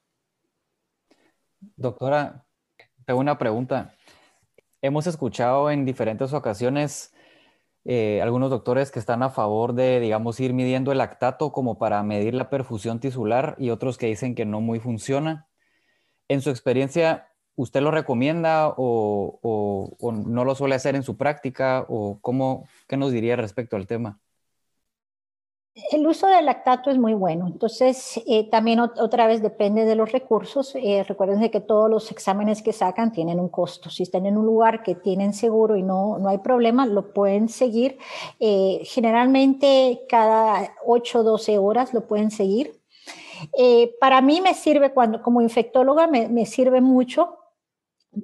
Doctora, 1.76 2.44
tengo 3.04 3.20
una 3.20 3.38
pregunta. 3.38 3.94
Hemos 4.80 5.06
escuchado 5.06 5.70
en 5.70 5.84
diferentes 5.84 6.32
ocasiones 6.32 7.12
eh, 7.84 8.20
algunos 8.22 8.50
doctores 8.50 8.90
que 8.90 8.98
están 8.98 9.22
a 9.22 9.30
favor 9.30 9.72
de, 9.72 10.00
digamos, 10.00 10.38
ir 10.40 10.52
midiendo 10.52 10.92
el 10.92 10.98
lactato 10.98 11.52
como 11.52 11.78
para 11.78 12.02
medir 12.02 12.34
la 12.34 12.50
perfusión 12.50 13.00
tisular 13.00 13.56
y 13.58 13.70
otros 13.70 13.98
que 13.98 14.06
dicen 14.06 14.34
que 14.34 14.44
no 14.44 14.60
muy 14.60 14.78
funciona. 14.78 15.48
En 16.28 16.42
su 16.42 16.50
experiencia, 16.50 17.28
¿usted 17.56 17.80
lo 17.80 17.90
recomienda 17.90 18.68
o, 18.76 19.38
o 20.00 20.12
no 20.12 20.44
lo 20.44 20.54
suele 20.54 20.74
hacer 20.76 20.94
en 20.94 21.02
su 21.02 21.16
práctica? 21.16 21.84
¿O 21.88 22.18
cómo, 22.20 22.68
qué 22.88 22.96
nos 22.96 23.12
diría 23.12 23.36
respecto 23.36 23.76
al 23.76 23.86
tema? 23.86 24.20
El 25.92 26.06
uso 26.06 26.26
del 26.26 26.46
lactato 26.46 26.90
es 26.90 26.96
muy 26.96 27.12
bueno, 27.12 27.46
entonces 27.46 28.18
eh, 28.26 28.48
también 28.48 28.80
otra 28.80 29.26
vez 29.26 29.42
depende 29.42 29.84
de 29.84 29.94
los 29.94 30.10
recursos. 30.10 30.74
Eh, 30.74 31.04
recuerden 31.06 31.50
que 31.50 31.60
todos 31.60 31.90
los 31.90 32.10
exámenes 32.10 32.62
que 32.62 32.72
sacan 32.72 33.12
tienen 33.12 33.38
un 33.38 33.50
costo. 33.50 33.90
Si 33.90 34.02
están 34.02 34.24
en 34.24 34.38
un 34.38 34.46
lugar 34.46 34.82
que 34.82 34.94
tienen 34.94 35.34
seguro 35.34 35.76
y 35.76 35.82
no, 35.82 36.18
no 36.18 36.30
hay 36.30 36.38
problema, 36.38 36.86
lo 36.86 37.12
pueden 37.12 37.50
seguir. 37.50 37.98
Eh, 38.40 38.80
generalmente 38.84 40.00
cada 40.08 40.74
8 40.86 41.20
o 41.20 41.22
12 41.22 41.58
horas 41.58 41.92
lo 41.92 42.06
pueden 42.06 42.30
seguir. 42.30 42.80
para 44.00 44.22
mí 44.22 44.40
me 44.40 44.54
sirve 44.54 44.92
cuando, 44.92 45.20
como 45.20 45.42
infectóloga, 45.42 46.06
me, 46.06 46.28
me 46.28 46.46
sirve 46.46 46.80
mucho 46.80 47.36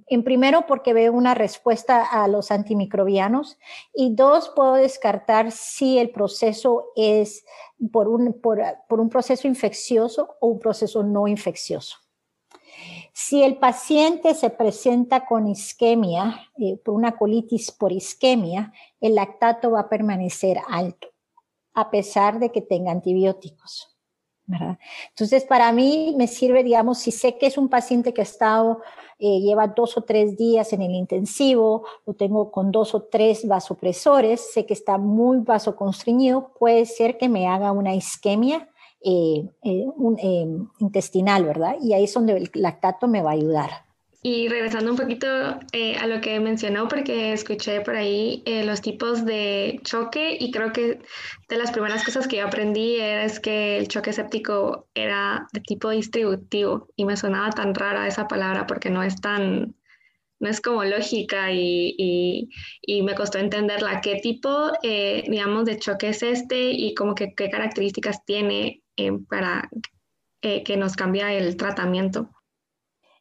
en 0.07 0.25
primero, 0.25 0.67
porque 0.67 0.93
veo 0.93 1.13
una 1.13 1.35
respuesta 1.35 2.05
a 2.05 2.29
los 2.29 2.51
antimicrobianos 2.51 3.59
y 3.95 4.15
dos, 4.15 4.51
puedo 4.55 4.75
descartar 4.75 5.53
si 5.53 5.99
el 5.99 6.11
proceso 6.11 6.87
es 6.97 7.45
por 7.93 8.09
un, 8.09 8.41
por, 8.41 9.01
un 9.01 9.09
proceso 9.09 9.47
infeccioso 9.47 10.37
o 10.41 10.49
un 10.49 10.59
proceso 10.59 11.03
no 11.03 11.29
infeccioso. 11.29 11.97
Si 13.13 13.43
el 13.43 13.59
paciente 13.59 14.35
se 14.35 14.49
presenta 14.49 15.27
con 15.27 15.47
isquemia, 15.47 16.49
eh, 16.57 16.79
por 16.83 16.95
una 16.95 17.17
colitis 17.17 17.71
por 17.71 17.93
isquemia, 17.93 18.73
el 19.01 19.17
lactato 19.17 19.73
va 19.73 19.81
a 19.81 19.89
permanecer 19.89 20.59
alto, 20.69 21.09
a 21.75 21.91
pesar 21.91 22.39
de 22.39 22.51
que 22.51 22.63
tenga 22.63 22.91
antibióticos. 22.91 23.92
Entonces, 25.09 25.45
para 25.45 25.73
mí 25.73 26.15
me 26.17 26.27
sirve, 26.27 26.63
digamos, 26.63 26.99
si 26.99 27.11
sé 27.11 27.39
que 27.39 27.47
es 27.47 27.57
un 27.57 27.69
paciente 27.69 28.13
que 28.13 28.23
ha 28.23 28.25
estado, 28.25 28.81
eh, 29.19 29.41
lleva 29.41 29.69
dos 29.69 29.97
o 29.97 30.03
tres 30.03 30.37
días 30.37 30.73
en 30.73 30.83
el 30.83 30.93
intensivo, 30.93 31.85
lo 32.07 32.15
tengo 32.15 32.51
con 32.51 32.73
dos 32.73 32.95
o 32.95 33.03
tres 33.05 33.47
vasopresores, 33.47 34.53
sé 34.53 34.67
que 34.67 34.75
está 34.75 34.99
muy 34.99 35.39
vasoconstreñido, 35.39 36.53
puede 36.59 36.87
ser 36.87 37.19
que 37.19 37.29
me 37.29 37.47
haga 37.47 37.73
una 37.73 37.95
isquemia 37.95 38.69
eh, 39.05 39.49
eh, 39.63 40.47
intestinal, 40.79 41.45
¿verdad? 41.45 41.77
Y 41.81 41.93
ahí 41.93 42.05
es 42.05 42.15
donde 42.15 42.37
el 42.37 42.51
lactato 42.55 43.09
me 43.09 43.23
va 43.23 43.31
a 43.31 43.35
ayudar. 43.35 43.92
Y 44.25 44.47
regresando 44.47 44.93
un 44.93 44.97
poquito 44.97 45.27
eh, 45.73 45.97
a 45.97 46.07
lo 46.07 46.21
que 46.21 46.39
mencionó, 46.39 46.87
porque 46.87 47.33
escuché 47.33 47.81
por 47.81 47.97
ahí 47.97 48.41
eh, 48.47 48.65
los 48.65 48.81
tipos 48.81 49.25
de 49.25 49.81
choque 49.83 50.37
y 50.39 50.53
creo 50.53 50.73
que 50.73 51.01
de 51.49 51.57
las 51.57 51.73
primeras 51.73 52.05
cosas 52.05 52.29
que 52.29 52.37
yo 52.37 52.47
aprendí 52.47 53.01
era 53.01 53.25
es 53.25 53.41
que 53.41 53.79
el 53.79 53.89
choque 53.89 54.13
séptico 54.13 54.87
era 54.95 55.49
de 55.53 55.61
tipo 55.61 55.91
distributivo 55.91 56.89
y 56.95 57.05
me 57.05 57.17
sonaba 57.17 57.51
tan 57.51 57.75
rara 57.75 58.07
esa 58.07 58.29
palabra 58.29 58.65
porque 58.69 58.91
no 58.91 59.03
es 59.03 59.21
tan, 59.21 59.75
no 60.39 60.49
es 60.49 60.61
como 60.61 60.85
lógica 60.85 61.51
y, 61.51 62.49
y, 62.87 63.03
me 63.03 63.17
costó 63.17 63.39
entenderla. 63.39 64.01
¿Qué 64.01 64.21
tipo, 64.23 64.71
eh, 64.85 65.25
digamos, 65.29 65.65
de 65.65 65.81
choque 65.81 66.11
es 66.11 66.23
este 66.23 66.71
y 66.71 66.95
como 66.95 67.17
que 67.17 67.35
qué 67.35 67.51
características 67.51 68.25
tiene 68.25 68.83
para 69.29 69.69
que 70.41 70.77
nos 70.77 70.95
cambia 70.95 71.33
el 71.33 71.57
tratamiento? 71.57 72.31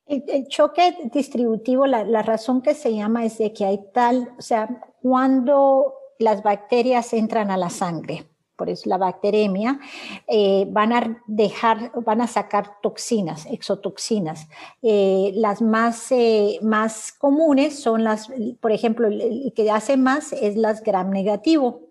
El, 0.05 0.47
choque 0.47 0.97
distributivo, 1.13 1.87
la, 1.87 2.21
razón 2.21 2.61
que 2.61 2.73
se 2.73 2.93
llama 2.93 3.25
es 3.25 3.37
de 3.37 3.53
que 3.53 3.65
hay 3.65 3.79
tal, 3.93 4.33
o 4.37 4.41
sea, 4.41 4.81
cuando 5.01 5.93
las 6.19 6.43
bacterias 6.43 7.13
entran 7.13 7.49
a 7.49 7.57
la 7.57 7.69
sangre, 7.69 8.25
por 8.61 8.69
eso 8.69 8.89
la 8.89 8.97
bacteremia, 8.97 9.79
eh, 10.27 10.67
van 10.69 10.93
a 10.93 11.23
dejar, 11.25 11.91
van 12.05 12.21
a 12.21 12.27
sacar 12.27 12.79
toxinas, 12.81 13.47
exotoxinas. 13.47 14.47
Eh, 14.83 15.31
las 15.33 15.63
más, 15.63 16.11
eh, 16.11 16.59
más 16.61 17.11
comunes 17.11 17.79
son 17.79 18.03
las, 18.03 18.29
por 18.59 18.71
ejemplo, 18.71 19.07
el, 19.07 19.51
que 19.55 19.71
hace 19.71 19.97
más 19.97 20.31
es 20.33 20.57
las 20.57 20.83
gram 20.83 21.09
negativo. 21.09 21.90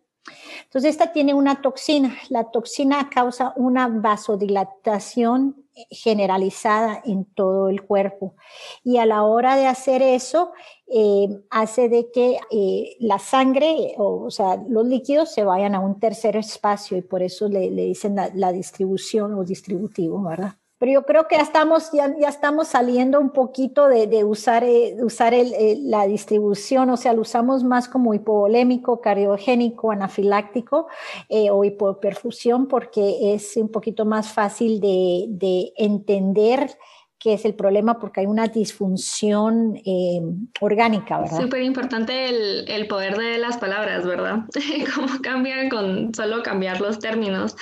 Entonces, 0.70 0.92
esta 0.92 1.12
tiene 1.12 1.34
una 1.34 1.62
toxina. 1.62 2.16
La 2.28 2.44
toxina 2.44 3.10
causa 3.10 3.52
una 3.56 3.88
vasodilatación 3.88 5.66
generalizada 5.90 7.02
en 7.04 7.24
todo 7.24 7.68
el 7.68 7.82
cuerpo. 7.82 8.36
Y 8.84 8.98
a 8.98 9.04
la 9.04 9.24
hora 9.24 9.56
de 9.56 9.66
hacer 9.66 10.00
eso, 10.00 10.52
eh, 10.86 11.26
hace 11.50 11.88
de 11.88 12.12
que 12.12 12.38
eh, 12.52 12.96
la 13.00 13.18
sangre, 13.18 13.94
o, 13.98 14.30
sea, 14.30 14.62
los 14.68 14.86
líquidos 14.86 15.34
se 15.34 15.42
vayan 15.42 15.74
a 15.74 15.80
un 15.80 15.98
tercer 15.98 16.36
espacio 16.36 16.96
y 16.96 17.02
por 17.02 17.24
eso 17.24 17.48
le, 17.48 17.68
dicen 17.70 18.14
la, 18.14 18.30
la 18.32 18.52
distribución 18.52 19.34
o 19.34 19.42
distributivo, 19.42 20.22
¿verdad? 20.22 20.59
Pero 20.80 20.92
yo 20.92 21.02
creo 21.04 21.28
que 21.28 21.36
ya 21.36 21.42
estamos, 21.42 21.92
ya, 21.92 22.06
estamos 22.26 22.68
saliendo 22.68 23.20
un 23.20 23.30
poquito 23.30 23.86
de, 23.86 24.06
de 24.06 24.24
usar, 24.24 24.64
eh, 24.64 24.96
usar 25.02 25.34
el, 25.34 25.52
la 25.90 26.06
distribución, 26.06 26.88
o 26.88 26.96
sea, 26.96 27.12
lo 27.12 27.20
usamos 27.20 27.62
más 27.62 27.86
como 27.86 28.14
hipovolémico, 28.14 29.02
cardiogénico, 29.02 29.90
anafiláctico 29.92 30.88
eh, 31.28 31.50
o 31.50 31.64
hipoperfusión 31.64 32.66
porque 32.66 33.34
es 33.34 33.58
un 33.58 33.70
poquito 33.70 34.06
más 34.06 34.32
fácil 34.32 34.80
de, 34.80 35.26
de 35.28 35.70
entender 35.76 36.70
qué 37.18 37.34
es 37.34 37.44
el 37.44 37.52
problema 37.52 37.98
porque 37.98 38.20
hay 38.20 38.26
una 38.26 38.48
disfunción 38.48 39.76
eh, 39.84 40.22
orgánica, 40.62 41.20
¿verdad? 41.20 41.42
Súper 41.42 41.60
importante 41.60 42.30
el, 42.30 42.66
el, 42.70 42.88
poder 42.88 43.18
de 43.18 43.36
las 43.36 43.58
palabras, 43.58 44.06
¿verdad? 44.06 44.44
Cómo 44.94 45.20
cambian 45.20 45.68
con 45.68 46.14
solo 46.14 46.42
cambiar 46.42 46.80
los 46.80 46.98
términos. 46.98 47.54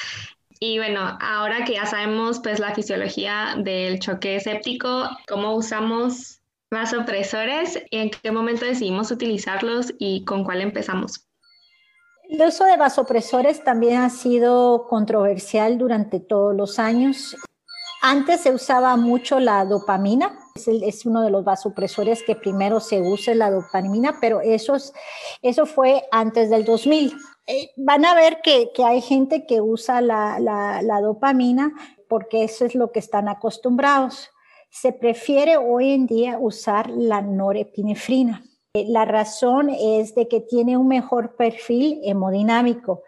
Y 0.61 0.79
bueno, 0.79 1.17
ahora 1.21 1.65
que 1.65 1.75
ya 1.75 1.87
sabemos 1.87 2.41
pues 2.41 2.59
la 2.59 2.75
fisiología 2.75 3.55
del 3.59 4.01
choque 4.01 4.41
séptico, 4.41 5.09
cómo 5.29 5.55
usamos 5.55 6.41
vasopresores 6.71 7.79
en 7.91 8.11
qué 8.11 8.31
momento 8.31 8.65
decidimos 8.65 9.11
utilizarlos 9.11 9.93
y 9.99 10.25
con 10.25 10.45
cuál 10.45 10.61
empezamos. 10.61 11.29
El 12.29 12.47
uso 12.47 12.65
de 12.65 12.77
vasopresores 12.77 13.65
también 13.65 14.03
ha 14.03 14.11
sido 14.11 14.87
controversial 14.87 15.79
durante 15.79 16.21
todos 16.21 16.55
los 16.55 16.79
años. 16.79 17.37
Antes 18.03 18.43
se 18.43 18.53
usaba 18.53 18.97
mucho 18.97 19.41
la 19.41 19.65
dopamina, 19.65 20.39
es, 20.55 21.07
uno 21.07 21.23
de 21.23 21.31
los 21.31 21.45
vasopresores 21.45 22.23
que 22.23 22.37
primero 22.37 22.81
se 22.81 23.01
usa 23.01 23.35
la 23.35 23.51
dopamina, 23.51 24.19
pero 24.21 24.41
eso, 24.41 24.77
eso 25.43 25.67
fue 25.67 26.05
antes 26.11 26.51
del 26.51 26.65
2000. 26.65 27.17
Eh, 27.51 27.71
van 27.77 28.05
a 28.05 28.15
ver 28.15 28.43
que, 28.43 28.71
hay 28.85 29.01
gente 29.01 29.47
que 29.47 29.63
usa 29.63 30.03
la, 30.03 31.01
dopamina 31.03 31.73
porque 32.07 32.45
eso 32.45 32.67
es 32.67 32.75
lo 32.75 32.93
que 32.93 32.99
están 32.99 33.27
acostumbrados. 33.27 34.31
Se 34.71 34.93
prefiere 34.93 35.57
hoy 35.57 35.93
en 35.93 36.07
día 36.07 36.37
usar 36.39 36.91
la 36.91 37.23
norepinefrina. 37.23 38.45
Eh, 38.75 38.85
la 38.89 39.07
razón 39.07 39.71
es 39.71 40.15
de 40.15 40.29
que 40.29 40.41
tiene 40.41 40.77
un 40.77 40.89
mejor 40.89 41.37
perfil 41.37 42.01
hemodinámico, 42.05 43.03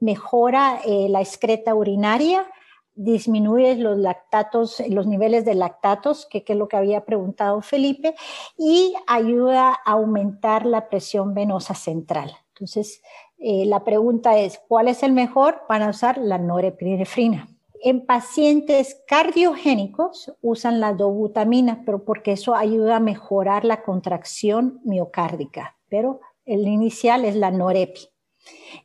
mejora 0.00 0.80
eh, 0.84 1.06
la 1.08 1.20
excreta 1.20 1.76
urinaria, 1.76 2.50
disminuye 2.96 3.76
los 3.76 3.96
lactatos, 3.96 4.82
los 4.88 5.06
niveles 5.06 5.44
de 5.44 5.54
lactatos, 5.54 6.26
que, 6.26 6.42
que, 6.42 6.54
es 6.54 6.58
lo 6.58 6.66
que 6.66 6.78
había 6.78 7.04
preguntado 7.04 7.62
Felipe, 7.62 8.16
y 8.58 8.94
ayuda 9.06 9.68
a 9.68 9.92
aumentar 9.92 10.66
la 10.66 10.88
presión 10.88 11.32
venosa 11.32 11.74
central. 11.74 12.36
Entonces, 12.56 13.02
eh, 13.38 13.66
la 13.66 13.84
pregunta 13.84 14.38
es, 14.38 14.60
¿cuál 14.66 14.88
es 14.88 15.02
el 15.02 15.12
mejor? 15.12 15.62
para 15.68 15.88
usar 15.88 16.18
la 16.18 16.38
norepinefrina. 16.38 17.48
En 17.82 18.06
pacientes 18.06 19.02
cardiogénicos 19.06 20.32
usan 20.40 20.80
la 20.80 20.94
dobutamina, 20.94 21.82
pero 21.84 22.04
porque 22.04 22.32
eso 22.32 22.54
ayuda 22.54 22.96
a 22.96 23.00
mejorar 23.00 23.64
la 23.64 23.82
contracción 23.82 24.80
miocárdica, 24.84 25.76
pero 25.88 26.20
el 26.46 26.66
inicial 26.66 27.24
es 27.24 27.36
la 27.36 27.50
norepi. 27.50 28.08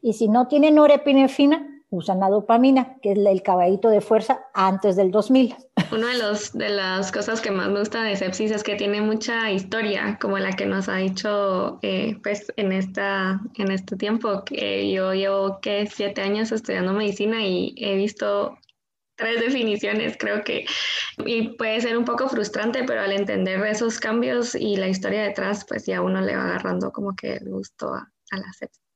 Y 0.02 0.14
si 0.14 0.28
no 0.28 0.48
tiene 0.48 0.72
norepinefrina, 0.72 1.70
usan 1.91 2.21
la 2.21 2.30
dopamina, 2.30 2.97
que 3.01 3.12
es 3.12 3.17
el 3.17 3.43
caballito 3.43 3.89
de 3.89 4.01
fuerza 4.01 4.45
antes 4.54 4.95
del 4.95 5.12
2000. 5.12 5.56
Una 5.91 6.08
de, 6.08 6.17
los, 6.17 6.54
de 6.54 6.69
las 6.69 7.12
cosas 7.12 7.41
que 7.41 7.51
más 7.51 7.69
me 7.69 7.80
gusta 7.80 8.01
de 8.04 8.15
sepsis 8.15 8.51
es 8.51 8.63
que 8.63 8.75
tiene 8.75 9.01
mucha 9.01 9.51
historia, 9.51 10.17
como 10.19 10.38
la 10.39 10.54
que 10.54 10.65
nos 10.65 10.88
ha 10.88 10.95
dicho 10.95 11.80
eh, 11.82 12.17
pues, 12.23 12.51
en, 12.56 12.71
esta, 12.71 13.41
en 13.56 13.71
este 13.71 13.97
tiempo. 13.97 14.43
que 14.45 14.89
yo 14.89 15.13
llevo 15.13 15.60
que 15.60 15.86
siete 15.86 16.21
años 16.21 16.51
estudiando 16.54 16.93
medicina 16.93 17.45
y 17.45 17.75
he 17.77 17.95
visto 17.95 18.58
tres 19.15 19.41
definiciones, 19.41 20.15
creo 20.17 20.43
que, 20.43 20.65
y 21.25 21.49
puede 21.49 21.82
ser 21.82 21.97
un 21.97 22.06
poco 22.06 22.30
frustrante, 22.30 22.86
pero 22.86 23.01
al 23.01 23.12
entender 23.12 23.63
esos 23.65 23.99
cambios 23.99 24.56
y 24.56 24.77
la 24.77 24.88
historia 24.88 25.23
detrás, 25.23 25.65
pues 25.67 25.86
ya 25.86 26.01
uno 26.01 26.21
le 26.21 26.38
va 26.38 26.45
agarrando 26.45 26.91
como 26.91 27.15
que 27.15 27.34
el 27.34 27.49
gusto 27.49 27.93
a, 27.93 28.10
a 28.32 28.38
la 28.38 28.54
sepsis. 28.54 28.90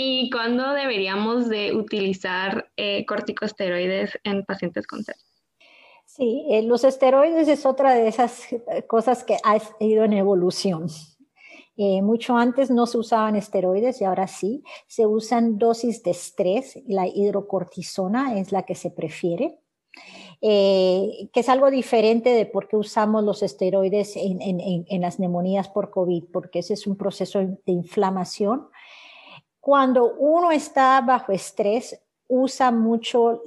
¿Y 0.00 0.30
cuándo 0.30 0.74
deberíamos 0.74 1.48
de 1.48 1.74
utilizar 1.74 2.70
eh, 2.76 3.04
corticosteroides 3.04 4.16
en 4.22 4.44
pacientes 4.44 4.86
con 4.86 5.02
sepsis? 5.02 5.26
Sí, 6.06 6.46
eh, 6.50 6.62
los 6.62 6.84
esteroides 6.84 7.48
es 7.48 7.66
otra 7.66 7.94
de 7.94 8.06
esas 8.06 8.52
eh, 8.52 8.84
cosas 8.86 9.24
que 9.24 9.38
ha 9.42 9.58
ido 9.80 10.04
en 10.04 10.12
evolución. 10.12 10.86
mucho 11.76 12.36
antes 12.36 12.70
no 12.70 12.86
se 12.86 12.98
usaban 12.98 13.34
esteroides 13.34 14.00
y 14.00 14.04
ahora 14.04 14.28
sí. 14.28 14.62
Se 14.86 15.04
usan 15.04 15.58
dosis 15.58 16.04
de 16.04 16.12
estrés. 16.12 16.78
La 16.86 17.08
hidrocortisona 17.08 18.38
es 18.38 18.52
la 18.52 18.62
que 18.62 18.76
se 18.76 18.92
prefiere. 18.92 19.58
que 20.40 21.40
es 21.40 21.48
algo 21.48 21.72
diferente 21.72 22.30
de 22.30 22.46
por 22.46 22.68
qué 22.68 22.76
usamos 22.76 23.24
los 23.24 23.42
esteroides 23.42 24.14
en, 24.14 25.00
las 25.00 25.18
neumonías 25.18 25.68
por 25.68 25.90
COVID, 25.90 26.26
porque 26.32 26.60
ese 26.60 26.74
es 26.74 26.86
un 26.86 26.96
proceso 26.96 27.40
de 27.40 27.72
inflamación 27.72 28.68
cuando 29.68 30.14
uno 30.14 30.50
está 30.50 30.98
bajo 31.02 31.30
estrés, 31.30 32.00
usa 32.26 32.70
mucho 32.70 33.42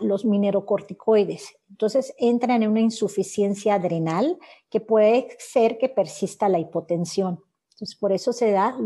los 0.00 0.24
minerocorticoides. 0.24 1.56
Entonces 1.68 2.12
entra 2.18 2.56
en 2.56 2.66
una 2.66 2.80
insuficiencia 2.80 3.74
adrenal 3.74 4.36
que 4.68 4.80
puede 4.80 5.28
ser 5.38 5.78
que 5.78 5.88
persista 5.88 6.48
la 6.48 6.58
hipotensión. 6.58 7.44
Entonces, 7.74 7.94
por 7.94 8.10
eso 8.10 8.32
se 8.32 8.50
da 8.50 8.76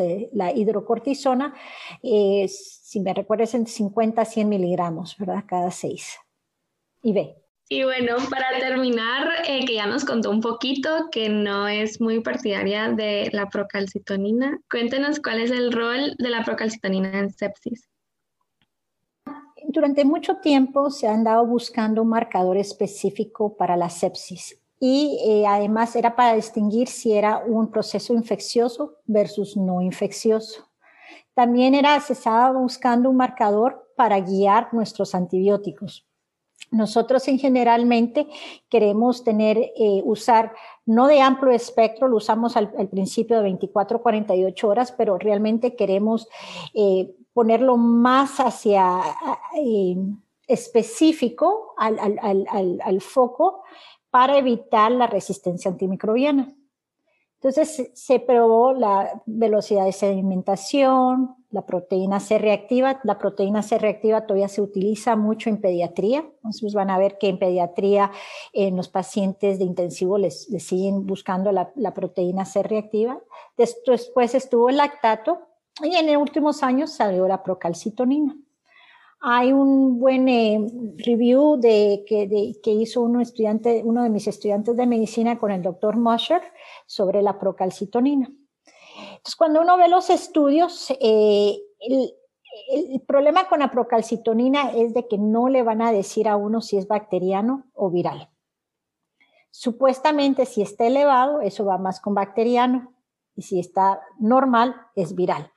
eh, 0.00 0.30
la 0.32 0.52
hidrocortisona, 0.52 1.54
eh, 2.02 2.48
si 2.48 2.98
me 2.98 3.14
recuerdas, 3.14 3.54
en 3.54 3.68
50 3.68 4.20
a 4.20 4.24
100 4.24 4.48
miligramos, 4.48 5.16
¿verdad? 5.16 5.44
Cada 5.46 5.70
seis. 5.70 6.16
Y 7.04 7.12
ve, 7.12 7.36
y 7.68 7.82
bueno, 7.82 8.16
para 8.28 8.58
terminar, 8.58 9.28
eh, 9.46 9.64
que 9.64 9.74
ya 9.74 9.86
nos 9.86 10.04
contó 10.04 10.30
un 10.30 10.40
poquito 10.40 11.08
que 11.10 11.28
no 11.28 11.66
es 11.66 12.00
muy 12.00 12.20
partidaria 12.20 12.90
de 12.90 13.30
la 13.32 13.48
procalcitonina, 13.48 14.58
cuéntenos 14.70 15.18
cuál 15.20 15.40
es 15.40 15.50
el 15.50 15.72
rol 15.72 16.14
de 16.18 16.28
la 16.28 16.44
procalcitonina 16.44 17.18
en 17.18 17.32
sepsis. 17.32 17.88
Durante 19.66 20.04
mucho 20.04 20.36
tiempo 20.36 20.90
se 20.90 21.08
han 21.08 21.24
dado 21.24 21.46
buscando 21.46 22.02
un 22.02 22.08
marcador 22.08 22.58
específico 22.58 23.56
para 23.56 23.76
la 23.76 23.88
sepsis 23.88 24.60
y 24.78 25.18
eh, 25.26 25.46
además 25.46 25.96
era 25.96 26.14
para 26.14 26.34
distinguir 26.34 26.88
si 26.88 27.14
era 27.14 27.38
un 27.38 27.70
proceso 27.70 28.12
infeccioso 28.12 28.98
versus 29.06 29.56
no 29.56 29.80
infeccioso. 29.80 30.68
También 31.32 31.74
era, 31.74 31.98
se 32.00 32.12
estaba 32.12 32.52
buscando 32.52 33.08
un 33.08 33.16
marcador 33.16 33.90
para 33.96 34.20
guiar 34.20 34.72
nuestros 34.72 35.14
antibióticos. 35.14 36.06
Nosotros 36.70 37.26
en 37.28 37.38
generalmente 37.38 38.26
queremos 38.68 39.22
tener, 39.22 39.58
eh, 39.58 40.02
usar 40.04 40.52
no 40.86 41.06
de 41.06 41.20
amplio 41.20 41.52
espectro, 41.52 42.08
lo 42.08 42.16
usamos 42.16 42.56
al, 42.56 42.70
principio 42.88 43.36
de 43.36 43.44
24, 43.44 44.02
48 44.02 44.68
horas, 44.68 44.92
pero 44.92 45.16
realmente 45.16 45.76
queremos 45.76 46.28
eh, 46.74 47.14
ponerlo 47.32 47.76
más 47.76 48.38
hacia 48.38 49.00
eh, 49.56 49.96
específico 50.48 51.74
al, 51.76 51.98
al, 52.20 53.00
foco 53.00 53.62
para 54.10 54.36
evitar 54.36 54.92
la 54.92 55.06
resistencia 55.06 55.70
antimicrobiana. 55.70 56.54
Entonces 57.40 57.90
se 57.94 58.20
probó 58.20 58.72
la 58.72 59.22
velocidad 59.26 59.84
de 59.84 59.92
sedimentación, 59.92 61.36
la 61.54 61.64
proteína 61.64 62.18
C 62.18 62.38
reactiva. 62.38 63.00
La 63.04 63.16
proteína 63.16 63.62
C 63.62 63.78
reactiva 63.78 64.26
todavía 64.26 64.48
se 64.48 64.60
utiliza 64.60 65.14
mucho 65.14 65.48
en 65.48 65.60
pediatría. 65.60 66.24
Entonces 66.38 66.74
van 66.74 66.90
a 66.90 66.98
ver 66.98 67.16
que 67.16 67.28
en 67.28 67.38
pediatría 67.38 68.10
en 68.52 68.76
los 68.76 68.88
pacientes 68.88 69.60
de 69.60 69.64
intensivo 69.64 70.18
les, 70.18 70.46
siguen 70.58 71.06
buscando 71.06 71.52
la, 71.52 71.94
proteína 71.94 72.44
C 72.44 72.64
reactiva. 72.64 73.20
Después 73.56 74.34
estuvo 74.34 74.68
el 74.68 74.78
lactato 74.78 75.38
y 75.80 75.94
en 75.94 76.12
los 76.12 76.16
últimos 76.20 76.64
años 76.64 76.90
salió 76.90 77.28
la 77.28 77.44
procalcitonina. 77.44 78.36
Hay 79.20 79.52
un 79.52 80.00
buen 80.00 80.28
eh, 80.28 80.58
review 80.98 81.60
que, 81.60 82.60
hizo 82.64 83.00
uno, 83.00 83.22
uno 83.84 84.02
de 84.02 84.10
mis 84.10 84.26
estudiantes 84.26 84.76
de 84.76 84.86
medicina 84.86 85.38
con 85.38 85.52
el 85.52 85.62
doctor 85.62 85.96
Mosher 85.96 86.42
sobre 86.86 87.22
la 87.22 87.38
procalcitonina. 87.38 88.28
Entonces, 89.24 89.36
cuando 89.36 89.62
uno 89.62 89.78
ve 89.78 89.88
los 89.88 90.10
estudios, 90.10 90.90
eh, 91.00 91.58
el, 91.80 93.00
problema 93.06 93.48
con 93.48 93.60
la 93.60 93.70
procalcitonina 93.70 94.72
es 94.72 94.92
de 94.92 95.08
que 95.08 95.16
no 95.16 95.48
le 95.48 95.62
van 95.62 95.80
a 95.80 95.92
decir 95.92 96.28
a 96.28 96.36
uno 96.36 96.60
si 96.60 96.76
es 96.76 96.86
bacteriano 96.86 97.64
o 97.72 97.90
viral. 97.90 98.28
Supuestamente, 99.50 100.44
si 100.44 100.60
está 100.60 100.84
elevado, 100.84 101.40
eso 101.40 101.64
va 101.64 101.78
más 101.78 102.00
con 102.00 102.12
bacteriano, 102.12 102.92
y 103.34 103.40
si 103.40 103.58
está 103.58 104.02
normal, 104.18 104.76
es 104.94 105.14
viral. 105.14 105.50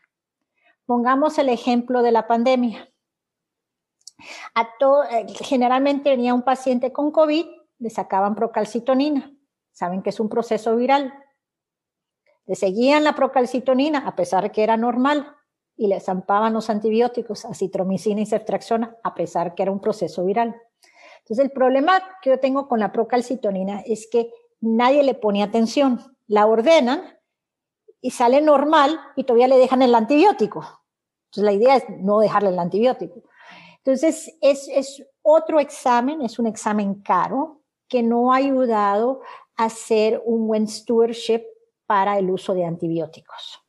Pongamos 0.86 1.38
el 1.38 1.50
ejemplo 1.50 2.04
de 2.04 2.14
la 2.14 2.26
pandemia. 2.26 2.90
Eh, 4.56 5.34
generalmente 5.44 6.12
venía 6.12 6.34
un 6.34 6.44
paciente 6.44 6.94
con 6.94 7.12
COVID, 7.12 7.46
le 7.80 7.90
sacaban 7.90 8.34
procalcitonina. 8.34 9.30
Saben 9.74 10.02
que 10.02 10.12
es 10.12 10.22
un 10.22 10.30
proceso 10.30 10.74
viral. 10.78 11.14
Le 12.48 12.56
seguían 12.56 13.04
la 13.04 13.14
procalcitonina 13.14 14.08
a 14.08 14.16
pesar 14.16 14.52
que 14.52 14.64
era 14.64 14.78
normal 14.78 15.36
y 15.76 15.88
le 15.88 16.00
zampaban 16.00 16.54
los 16.54 16.70
antibióticos, 16.70 17.46
acitromicina 17.46 18.22
y 18.22 18.26
ceftriaxona, 18.26 18.98
a 19.04 19.14
pesar 19.14 19.54
que 19.54 19.64
era 19.64 19.72
un 19.72 19.80
proceso 19.80 20.26
viral. 20.26 20.56
Entonces, 21.20 21.46
el 21.46 21.52
problema 21.52 22.02
que 22.22 22.32
yo 22.32 22.40
tengo 22.40 22.68
con 22.68 22.80
la 22.80 22.92
procalcitonina 22.92 23.82
es 23.86 24.08
que 24.10 24.32
nadie 24.62 25.04
le 25.04 25.14
pone 25.14 25.44
atención. 25.44 26.00
La 26.26 26.48
ordenan 26.48 27.04
y 28.02 28.12
sale 28.12 28.42
normal 28.42 28.98
y 29.18 29.26
todavía 29.26 29.50
le 29.50 29.58
dejan 29.58 29.82
el 29.82 29.94
antibiótico. 29.94 30.62
Entonces, 31.26 31.44
la 31.44 31.52
idea 31.52 31.76
es 31.76 31.84
no 32.00 32.20
dejarle 32.20 32.50
el 32.50 32.60
antibiótico. 32.60 33.24
Entonces, 33.80 34.38
es, 34.42 34.70
es 34.70 35.04
otro 35.22 35.60
examen, 35.60 36.22
es 36.22 36.40
un 36.40 36.48
examen 36.48 37.02
caro 37.02 37.62
que 37.90 38.02
no 38.02 38.32
ha 38.32 38.38
ayudado 38.38 39.22
a 39.58 39.66
hacer 39.66 40.22
un 40.26 40.48
buen 40.48 40.68
stewardship 40.68 41.44
para 41.88 42.20
el 42.20 42.30
uso 42.30 42.54
de 42.54 42.66
antibióticos. 42.66 43.64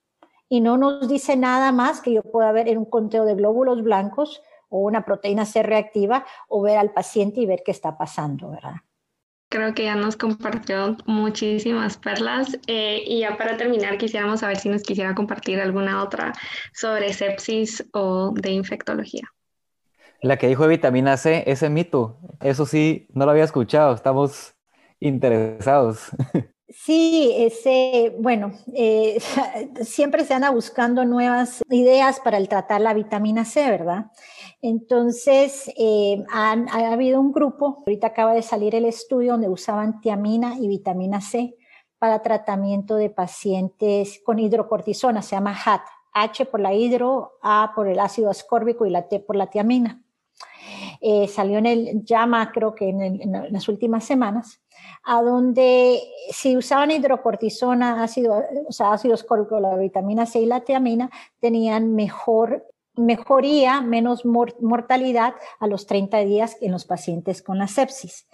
Y 0.49 0.61
no 0.61 0.77
nos 0.77 1.09
dice 1.09 1.37
nada 1.37 1.73
más 1.73 2.01
que 2.01 2.13
yo 2.13 2.23
pueda 2.23 2.53
ver 2.53 2.69
en 2.69 2.79
un 2.79 2.85
conteo 2.85 3.25
de 3.25 3.35
glóbulos 3.35 3.83
blancos 3.83 4.43
o 4.69 4.81
una 4.81 5.05
proteína 5.05 5.47
C 5.47 5.63
reactiva 5.63 6.27
o 6.49 6.63
ver 6.63 6.79
al 6.79 6.93
paciente 6.93 7.41
y 7.41 7.47
ver 7.47 7.63
qué 7.65 7.71
está 7.71 7.97
pasando, 7.97 8.51
¿verdad? 8.51 8.77
Creo 9.51 9.73
que 9.73 9.85
ya 9.85 9.95
nos 9.95 10.17
compartió 10.17 10.97
muchísimas 11.07 11.97
perlas 11.97 12.59
eh, 12.67 13.03
y 13.07 13.21
ya 13.21 13.39
para 13.39 13.57
terminar 13.57 13.97
quisiéramos 13.97 14.41
saber 14.41 14.59
si 14.59 14.69
nos 14.69 14.83
quisiera 14.83 15.15
compartir 15.15 15.59
alguna 15.59 16.03
otra 16.03 16.35
sobre 16.75 17.15
sepsis 17.15 17.87
o 17.93 18.33
de 18.35 18.51
infectología. 18.51 19.33
La 20.21 20.37
que 20.37 20.49
dijo 20.49 20.65
de 20.65 20.71
vitamina 20.71 21.17
C, 21.17 21.45
ese 21.47 21.71
mito, 21.71 22.19
eso 22.41 22.67
sí, 22.67 23.07
no 23.15 23.25
lo 23.25 23.31
había 23.31 23.45
escuchado, 23.45 23.95
estamos 23.95 24.55
interesados. 25.01 26.11
Sí, 26.71 27.33
ese, 27.35 28.15
bueno, 28.19 28.53
eh, 28.75 29.19
siempre 29.83 30.25
se 30.25 30.35
anda 30.35 30.51
buscando 30.51 31.07
nuevas 31.07 31.63
ideas 31.71 32.21
para 32.21 32.37
el 32.37 32.49
tratar 32.49 32.83
la 32.83 32.93
vitamina 32.93 33.47
C, 33.47 33.71
¿verdad? 33.71 34.11
Entonces, 34.61 35.71
eh, 35.79 36.23
ha 36.31 36.53
habido 36.93 37.21
un 37.21 37.33
grupo, 37.33 37.85
ahorita 37.87 38.09
acaba 38.09 38.35
de 38.35 38.43
salir 38.43 38.75
el 38.75 38.85
estudio 38.85 39.33
donde 39.33 39.49
usaban 39.49 40.01
tiamina 40.01 40.57
y 40.59 40.69
vitamina 40.69 41.23
C 41.23 41.57
para 41.99 42.23
tratamiento 42.23 42.97
de 42.97 43.09
pacientes 43.09 44.21
con 44.23 44.39
hidrocortisona, 44.39 45.23
se 45.23 45.37
llama 45.37 45.57
HAT, 45.65 45.83
H 46.13 46.47
por 46.47 46.61
la 46.61 46.75
hidro, 46.75 47.39
A 47.43 47.73
por 47.75 47.89
el 47.89 47.99
ácido 47.99 48.29
ascórbico 48.31 48.85
y 48.85 48.91
la 48.91 49.09
T 49.09 49.21
por 49.21 49.37
la 49.37 49.49
tiamina. 49.49 50.03
Eh, 51.01 51.29
salió 51.29 51.59
en 51.59 51.67
el 51.67 52.05
JAMA, 52.07 52.53
creo 52.53 52.75
que 52.75 52.89
en 52.89 53.33
las 53.51 53.69
últimas 53.69 54.05
semanas 54.05 54.61
a 55.05 55.23
donde 55.23 56.03
si 56.31 56.57
usaban 56.57 56.91
hidrocortisona, 56.91 58.03
ácido, 58.03 58.45
o 58.67 58.73
sea, 58.73 58.93
ácido 58.93 59.15
ascórbico, 59.15 59.61
la 59.61 59.77
vitamina 59.77 60.27
C 60.27 60.41
y 60.41 60.47
la 60.47 60.61
tiamina, 60.61 61.11
tenían 61.41 61.95
mejor 61.95 62.67
mejoría, 62.95 63.81
menos 63.81 64.25
mortalidad 64.25 65.35
a 65.61 65.67
los 65.69 65.87
30 65.87 66.19
días 66.19 66.57
en 66.61 66.73
los 66.73 66.85
pacientes 66.85 67.43
con 67.43 67.59
la 67.59 67.69
sepsis. 67.69 68.27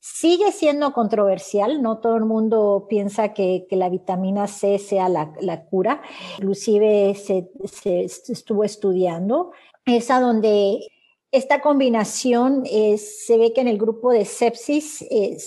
Sigue 0.00 0.52
siendo 0.52 0.92
controversial, 0.92 1.80
no 1.80 1.98
todo 1.98 2.16
el 2.16 2.24
mundo 2.24 2.86
piensa 2.88 3.32
que, 3.32 3.66
la 3.70 3.88
vitamina 3.88 4.48
C 4.48 4.78
sea 4.78 5.08
la, 5.08 5.64
cura, 5.70 6.02
inclusive 6.38 7.14
se, 7.14 7.50
se, 7.64 8.04
estuvo 8.04 8.64
estudiando, 8.64 9.52
es 9.86 10.10
a 10.10 10.20
donde 10.20 10.91
esta 11.32 11.62
combinación 11.62 12.64
se 12.66 13.38
ve 13.38 13.54
que 13.54 13.62
en 13.62 13.68
el 13.68 13.78
grupo 13.78 14.12
de 14.12 14.26
sepsis 14.26 15.04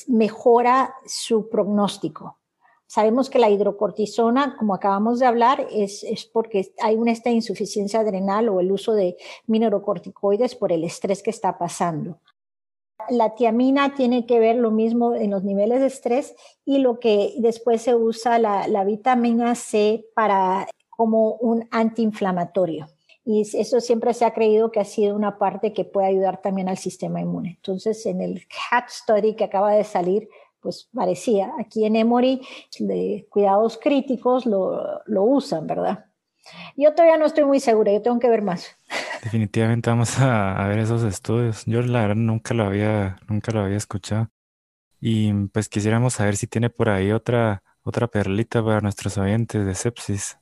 mejora 0.08 0.96
su 1.06 1.48
pronóstico. 1.48 2.40
Sabemos 2.88 3.30
que 3.30 3.40
la 3.40 3.52
hidrocortisona, 3.52 4.58
como 4.58 4.74
acabamos 4.74 5.20
de 5.20 5.28
hablar, 5.28 5.68
es, 5.72 6.04
porque 6.34 6.74
hay 6.82 6.96
una 6.96 7.12
esta 7.12 7.30
insuficiencia 7.30 8.00
adrenal 8.00 8.50
o 8.50 8.60
el 8.60 8.72
uso 8.72 8.94
de 8.94 9.16
minerocorticoides 9.46 10.56
por 10.56 10.72
el 10.72 10.84
estrés 10.84 11.22
que 11.22 11.30
está 11.30 11.58
pasando. 11.58 12.20
La 13.10 13.36
tiamina 13.36 13.94
tiene 13.94 14.26
que 14.26 14.40
ver 14.40 14.56
lo 14.56 14.72
mismo 14.72 15.14
en 15.14 15.30
los 15.32 15.44
niveles 15.44 15.82
de 15.82 15.88
estrés 15.88 16.36
y 16.64 16.80
lo 16.80 17.00
que 17.00 17.36
después 17.38 17.84
se 17.84 17.94
usa 17.94 18.40
la, 18.40 18.68
la 18.68 18.84
vitamina 18.84 19.54
C 19.54 20.06
para 20.16 20.68
como 20.90 21.34
un 21.36 21.68
antiinflamatorio 21.70 22.88
y 23.26 23.42
eso 23.42 23.82
siempre 23.82 24.14
se 24.14 24.24
ha 24.24 24.34
creído 24.34 24.72
que 24.72 24.80
ha 24.80 24.86
sido 24.86 25.16
una 25.16 25.40
parte 25.40 25.74
que 25.74 25.84
puede 25.84 26.08
ayudar 26.08 26.42
también 26.42 26.70
al 26.70 26.78
sistema 26.78 27.20
inmune. 27.20 27.56
Entonces, 27.56 28.06
en 28.06 28.22
el 28.22 28.46
CAT 28.48 28.88
study 28.90 29.36
que 29.36 29.46
acaba 29.46 29.74
de 29.74 29.84
salir, 29.84 30.30
pues 30.60 30.88
parecía, 30.94 31.52
aquí 31.60 31.86
en 31.86 31.96
Emory, 31.96 32.42
de 32.80 33.26
cuidados 33.30 33.80
críticos 33.82 34.46
lo, 34.46 35.02
lo 35.06 35.24
usan, 35.24 35.66
¿verdad? 35.66 36.06
Yo 36.78 36.94
todavía 36.94 37.18
no 37.18 37.26
estoy 37.26 37.46
muy 37.46 37.60
segura, 37.60 37.92
yo 37.92 38.02
tengo 38.04 38.20
que 38.20 38.30
ver 38.30 38.44
más. 38.44 38.78
Definitivamente 39.24 39.90
vamos 39.90 40.20
a, 40.20 40.64
a, 40.64 40.68
ver 40.68 40.78
esos 40.78 41.02
estudios. 41.02 41.64
Yo 41.66 41.82
la 41.82 42.02
verdad 42.02 42.16
nunca 42.16 42.54
lo 42.54 42.66
había, 42.66 43.18
nunca 43.28 43.52
lo 43.52 43.62
había 43.62 43.78
escuchado. 43.78 44.30
Y 45.02 45.34
pues 45.48 45.68
quisiéramos 45.68 46.14
saber 46.14 46.36
si 46.36 46.46
tiene 46.46 46.70
por 46.70 46.90
ahí 46.90 47.12
otra, 47.12 47.64
otra 47.82 48.08
perlita 48.08 48.64
para 48.64 48.82
nuestros 48.82 49.18
oyentes 49.18 49.66
de 49.66 49.74
sepsis. 49.74 50.38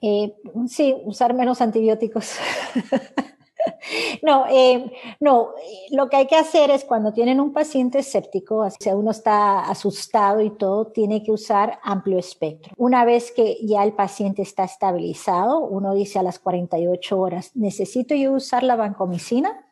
Eh, 0.00 0.34
sí, 0.68 0.94
usar 1.04 1.34
menos 1.34 1.60
antibióticos. 1.60 2.36
no, 4.22 4.46
eh, 4.48 4.92
no, 5.20 5.50
lo 5.90 6.08
que 6.08 6.16
hay 6.16 6.26
que 6.26 6.36
hacer 6.36 6.70
es 6.70 6.84
cuando 6.84 7.12
tienen 7.12 7.40
un 7.40 7.52
paciente 7.52 8.00
escéptico, 8.00 8.68
si 8.70 8.90
uno 8.90 9.10
está 9.10 9.60
asustado 9.60 10.40
y 10.40 10.50
todo, 10.50 10.88
tiene 10.88 11.22
que 11.22 11.32
usar 11.32 11.78
amplio 11.82 12.18
espectro. 12.18 12.72
Una 12.76 13.04
vez 13.04 13.32
que 13.32 13.58
ya 13.62 13.84
el 13.84 13.92
paciente 13.92 14.42
está 14.42 14.64
estabilizado, 14.64 15.60
uno 15.60 15.94
dice 15.94 16.18
a 16.18 16.22
las 16.22 16.38
48 16.38 17.18
horas, 17.18 17.50
¿necesito 17.54 18.14
yo 18.14 18.32
usar 18.32 18.62
la 18.62 18.76
vancomicina? 18.76 19.66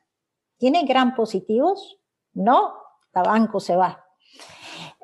¿Tiene 0.58 0.85
gran 0.85 1.14
positivos? 1.14 1.98
No, 2.35 2.74
la 3.14 3.22
banco 3.22 3.61
se 3.61 3.76
va. 3.76 4.04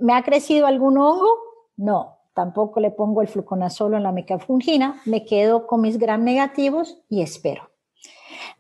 ¿Me 0.00 0.14
ha 0.14 0.22
crecido 0.22 0.66
algún 0.66 0.96
hongo? 0.98 1.28
No, 1.76 2.17
tampoco 2.38 2.78
le 2.78 2.92
pongo 2.92 3.20
el 3.20 3.26
fluconazolo 3.26 3.96
en 3.96 4.04
la 4.04 4.12
mecafungina, 4.12 5.02
me 5.06 5.24
quedo 5.24 5.66
con 5.66 5.80
mis 5.80 5.98
gram 5.98 6.22
negativos 6.22 7.02
y 7.08 7.20
espero. 7.20 7.72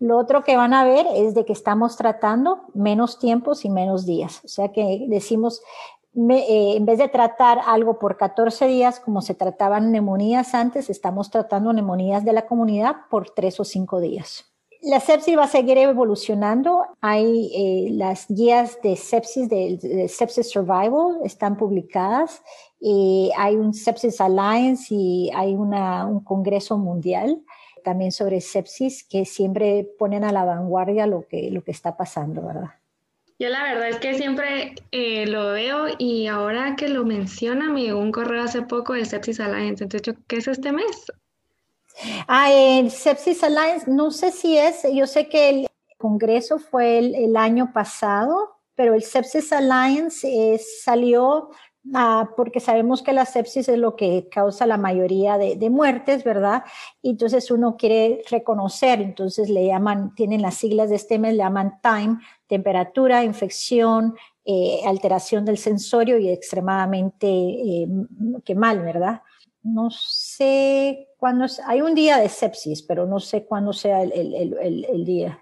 Lo 0.00 0.18
otro 0.18 0.42
que 0.42 0.56
van 0.56 0.74
a 0.74 0.84
ver 0.84 1.06
es 1.14 1.32
de 1.32 1.44
que 1.44 1.52
estamos 1.52 1.96
tratando 1.96 2.62
menos 2.74 3.20
tiempos 3.20 3.64
y 3.64 3.70
menos 3.70 4.04
días. 4.04 4.40
O 4.44 4.48
sea 4.48 4.72
que 4.72 5.06
decimos, 5.08 5.62
eh, 6.12 6.74
en 6.76 6.86
vez 6.86 6.98
de 6.98 7.06
tratar 7.06 7.60
algo 7.64 8.00
por 8.00 8.16
14 8.16 8.66
días, 8.66 8.98
como 8.98 9.22
se 9.22 9.36
trataban 9.36 9.92
neumonías 9.92 10.56
antes, 10.56 10.90
estamos 10.90 11.30
tratando 11.30 11.72
neumonías 11.72 12.24
de 12.24 12.32
la 12.32 12.46
comunidad 12.46 12.96
por 13.08 13.30
3 13.30 13.60
o 13.60 13.64
5 13.64 14.00
días. 14.00 14.52
La 14.82 15.00
sepsis 15.00 15.36
va 15.36 15.44
a 15.44 15.48
seguir 15.48 15.76
evolucionando. 15.78 16.86
Hay 17.00 17.50
eh, 17.54 17.88
las 17.90 18.26
guías 18.28 18.80
de 18.82 18.96
sepsis, 18.96 19.48
de, 19.48 20.08
sepsis 20.08 20.50
survival, 20.50 21.18
están 21.24 21.56
publicadas. 21.56 22.42
Y 22.80 23.32
hay 23.36 23.56
un 23.56 23.74
Sepsis 23.74 24.20
Alliance 24.20 24.94
y 24.94 25.30
hay 25.34 25.54
una, 25.54 26.06
un 26.06 26.22
congreso 26.22 26.78
mundial 26.78 27.42
también 27.82 28.12
sobre 28.12 28.40
sepsis 28.40 29.02
que 29.02 29.24
siempre 29.24 29.88
ponen 29.98 30.22
a 30.22 30.30
la 30.30 30.44
vanguardia 30.44 31.06
lo 31.06 31.26
que, 31.26 31.50
lo 31.50 31.62
que 31.64 31.70
está 31.70 31.96
pasando, 31.96 32.46
¿verdad? 32.46 32.70
Yo 33.40 33.48
la 33.48 33.62
verdad 33.62 33.88
es 33.88 33.98
que 33.98 34.14
siempre 34.14 34.74
eh, 34.90 35.26
lo 35.26 35.52
veo 35.52 35.86
y 35.96 36.26
ahora 36.26 36.74
que 36.76 36.88
lo 36.88 37.04
menciona, 37.04 37.70
me 37.70 37.82
llegó 37.82 38.00
un 38.00 38.10
correo 38.10 38.42
hace 38.42 38.62
poco 38.62 38.94
de 38.94 39.04
Sepsis 39.04 39.38
Alliance. 39.38 39.84
Entonces, 39.84 40.16
¿qué 40.26 40.36
es 40.36 40.48
este 40.48 40.72
mes? 40.72 41.06
Ah, 42.26 42.52
el 42.52 42.90
Sepsis 42.90 43.42
Alliance, 43.42 43.90
no 43.90 44.10
sé 44.10 44.32
si 44.32 44.56
es, 44.56 44.82
yo 44.92 45.06
sé 45.06 45.28
que 45.28 45.50
el 45.50 45.66
congreso 45.96 46.58
fue 46.58 46.98
el, 46.98 47.36
año 47.36 47.72
pasado, 47.72 48.56
pero 48.74 48.94
el 48.94 49.02
Sepsis 49.02 49.52
Alliance 49.52 50.60
salió 50.82 51.50
Ah, 51.94 52.30
porque 52.36 52.60
sabemos 52.60 53.02
que 53.02 53.12
la 53.12 53.24
sepsis 53.24 53.68
es 53.68 53.78
lo 53.78 53.96
que 53.96 54.28
causa 54.30 54.66
la 54.66 54.76
mayoría 54.76 55.38
de, 55.38 55.70
muertes, 55.70 56.22
¿verdad? 56.22 56.64
Y 57.00 57.10
entonces 57.10 57.50
uno 57.50 57.76
quiere 57.76 58.22
reconocer, 58.30 59.00
entonces 59.00 59.48
le 59.48 59.66
llaman, 59.66 60.14
tienen 60.14 60.42
las 60.42 60.54
siglas 60.56 60.90
de 60.90 60.96
este 60.96 61.18
mes, 61.18 61.32
le 61.32 61.38
llaman 61.38 61.80
time, 61.82 62.18
temperatura, 62.46 63.24
infección, 63.24 64.14
eh, 64.44 64.80
alteración 64.86 65.44
del 65.44 65.56
sensorio 65.56 66.18
y 66.18 66.28
extremadamente 66.28 67.26
eh, 67.26 67.88
que 68.44 68.54
mal, 68.54 68.80
¿verdad? 68.82 69.22
No 69.74 69.90
sé 69.90 71.08
cuándo, 71.18 71.46
hay 71.66 71.82
un 71.82 71.94
día 71.94 72.18
de 72.18 72.28
sepsis, 72.28 72.82
pero 72.82 73.06
no 73.06 73.20
sé 73.20 73.44
cuándo 73.44 73.72
sea 73.72 74.02
el 74.02 75.04
día. 75.04 75.38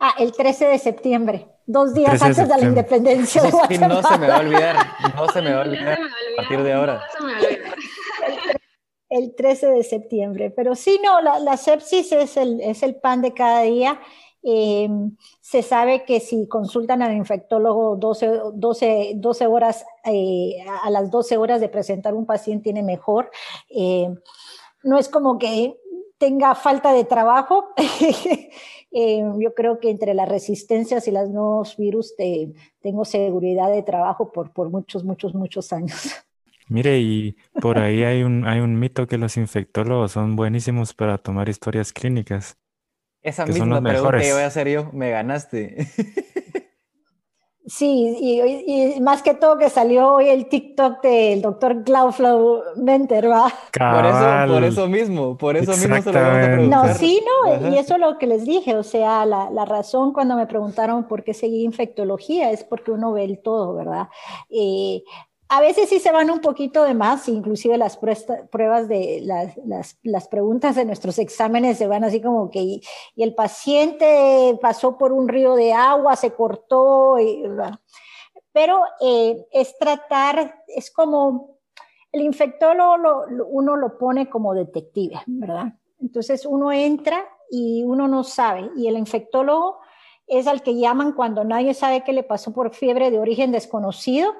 Ah, 0.00 0.14
el 0.18 0.32
13 0.32 0.66
de 0.66 0.78
septiembre, 0.78 1.48
dos 1.66 1.94
días 1.94 2.20
antes 2.22 2.48
de, 2.48 2.56
la 2.56 2.60
independencia. 2.60 3.42
no 3.88 4.02
se 4.02 4.18
me 4.18 4.28
va 4.28 4.36
a 4.36 4.40
olvidar, 4.40 4.76
no 5.14 5.28
se 5.28 5.42
me 5.42 5.52
va 5.52 5.62
a 5.62 5.64
olvidar 5.64 5.98
a 5.98 6.36
partir 6.36 6.62
de 6.62 6.72
ahora. 6.72 7.02
El, 9.10 9.34
13 9.34 9.66
de 9.68 9.82
septiembre, 9.82 10.50
pero 10.50 10.74
sí, 10.74 11.00
no, 11.02 11.20
la, 11.20 11.56
sepsis 11.56 12.12
es 12.12 12.36
el, 12.36 12.60
es 12.60 12.82
el, 12.82 12.96
pan 12.96 13.22
de 13.22 13.34
cada 13.34 13.62
día. 13.62 14.00
Eh, 14.42 14.88
se 15.44 15.60
sabe 15.60 16.06
que 16.06 16.20
si 16.20 16.48
consultan 16.48 17.02
al 17.02 17.14
infectólogo 17.14 17.96
12, 17.96 18.40
12, 18.54 19.12
12 19.16 19.46
horas, 19.46 19.84
eh, 20.02 20.56
a 20.82 20.88
las 20.88 21.10
12 21.10 21.36
horas 21.36 21.60
de 21.60 21.68
presentar 21.68 22.14
un 22.14 22.24
paciente 22.24 22.64
tiene 22.64 22.82
mejor. 22.82 23.30
Eh, 23.68 24.08
no 24.84 24.98
es 24.98 25.10
como 25.10 25.38
que 25.38 25.76
tenga 26.16 26.54
falta 26.54 26.94
de 26.94 27.04
trabajo. 27.04 27.74
Eh, 28.96 29.24
yo 29.40 29.54
creo 29.54 29.80
que 29.80 29.90
entre 29.90 30.14
las 30.14 30.28
resistencias 30.28 31.08
y 31.08 31.10
los 31.10 31.28
nuevos 31.28 31.76
virus 31.76 32.14
tengo 32.80 33.04
seguridad 33.04 33.68
de 33.68 33.82
trabajo 33.82 34.30
por, 34.30 34.52
por 34.52 34.70
muchos, 34.70 35.02
muchos, 35.02 35.34
muchos 35.34 35.72
años. 35.72 36.12
Mire, 36.68 37.00
y 37.00 37.36
por 37.60 37.80
ahí 37.80 38.04
hay 38.04 38.22
un, 38.22 38.46
hay 38.46 38.60
un 38.60 38.78
mito 38.78 39.08
que 39.08 39.18
los 39.18 39.36
infectólogos 39.36 40.12
son 40.12 40.36
buenísimos 40.36 40.94
para 40.94 41.18
tomar 41.18 41.48
historias 41.48 41.92
clínicas. 41.92 42.56
Esa 43.24 43.46
misma 43.46 43.80
pregunta 43.80 44.20
que 44.20 44.32
voy 44.32 44.42
a 44.42 44.46
hacer 44.46 44.68
yo, 44.68 44.90
me 44.92 45.10
ganaste. 45.10 45.88
Sí, 47.66 48.18
y, 48.20 49.00
más 49.00 49.22
que 49.22 49.32
todo 49.32 49.56
que 49.56 49.70
salió 49.70 50.16
hoy 50.16 50.28
el 50.28 50.50
TikTok 50.50 51.02
del 51.02 51.40
doctor 51.40 51.82
Glauflow 51.82 52.62
Menter, 52.76 53.30
¿va? 53.30 53.50
Por 53.72 54.04
eso, 54.04 54.52
por 54.52 54.64
eso 54.64 54.86
mismo, 54.86 55.38
por 55.38 55.56
eso 55.56 55.70
mismo 55.70 56.02
se 56.02 56.12
lo 56.12 56.20
vamos 56.20 56.44
a 56.44 56.46
preguntar. 56.46 56.86
No, 56.88 56.94
sí, 56.94 57.22
no, 57.24 57.70
y 57.70 57.78
eso 57.78 57.94
es 57.94 58.00
lo 58.00 58.18
que 58.18 58.26
les 58.26 58.44
dije, 58.44 58.76
o 58.76 58.82
sea, 58.82 59.24
la, 59.24 59.48
la, 59.50 59.64
razón 59.64 60.12
cuando 60.12 60.36
me 60.36 60.46
preguntaron 60.46 61.04
por 61.04 61.24
qué 61.24 61.32
seguí 61.32 61.64
infectología 61.64 62.50
es 62.50 62.64
porque 62.64 62.90
uno 62.90 63.14
ve 63.14 63.24
el 63.24 63.38
todo, 63.38 63.74
¿verdad? 63.74 64.08
Eh, 64.50 65.02
a 65.54 65.60
veces 65.60 65.88
sí 65.88 66.00
se 66.00 66.10
van 66.10 66.32
un 66.32 66.40
poquito 66.40 66.82
de 66.82 66.94
más, 66.94 67.28
inclusive 67.28 67.78
las 67.78 67.96
pruebas 67.96 68.88
de 68.88 69.22
las, 69.24 70.28
preguntas 70.28 70.74
de 70.74 70.84
nuestros 70.84 71.20
exámenes 71.20 71.78
se 71.78 71.86
van 71.86 72.02
así 72.02 72.20
como 72.20 72.50
que, 72.50 72.60
y, 72.60 72.82
el 73.16 73.36
paciente 73.36 74.58
pasó 74.60 74.98
por 74.98 75.12
un 75.12 75.28
río 75.28 75.54
de 75.54 75.72
agua, 75.72 76.16
se 76.16 76.32
cortó, 76.32 77.14
pero 78.52 78.80
eh, 79.00 79.46
es 79.52 79.78
tratar, 79.78 80.56
es 80.66 80.90
como, 80.90 81.58
el 82.10 82.22
infectólogo 82.22 83.24
uno 83.48 83.76
lo 83.76 83.96
pone 83.96 84.28
como 84.28 84.54
detective, 84.54 85.20
¿verdad? 85.26 85.74
Entonces 86.00 86.46
uno 86.46 86.72
entra 86.72 87.28
y 87.48 87.84
uno 87.84 88.08
no 88.08 88.24
sabe, 88.24 88.72
y 88.76 88.88
el 88.88 88.98
infectólogo 88.98 89.78
es 90.26 90.48
al 90.48 90.62
que 90.62 90.76
llaman 90.76 91.12
cuando 91.12 91.44
nadie 91.44 91.74
sabe 91.74 92.02
qué 92.02 92.12
le 92.12 92.24
pasó 92.24 92.52
por 92.52 92.74
fiebre 92.74 93.12
de 93.12 93.20
origen 93.20 93.52
desconocido 93.52 94.34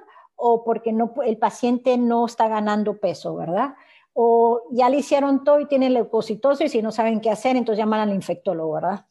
o 0.46 0.62
porque 0.62 0.92
no, 0.92 1.14
el 1.24 1.38
paciente 1.38 1.96
no 1.96 2.26
está 2.26 2.48
ganando 2.48 2.98
peso, 2.98 3.34
¿verdad? 3.34 3.76
O 4.12 4.60
ya 4.72 4.90
le 4.90 4.98
hicieron 4.98 5.42
todo 5.42 5.58
y 5.58 5.66
tiene 5.66 5.88
leucocitosis 5.88 6.74
y 6.74 6.82
no 6.82 6.92
saben 6.92 7.22
qué 7.22 7.30
hacer, 7.30 7.56
entonces 7.56 7.78
llaman 7.78 8.00
al 8.00 8.14
infectólogo, 8.14 8.74
¿verdad? 8.74 9.06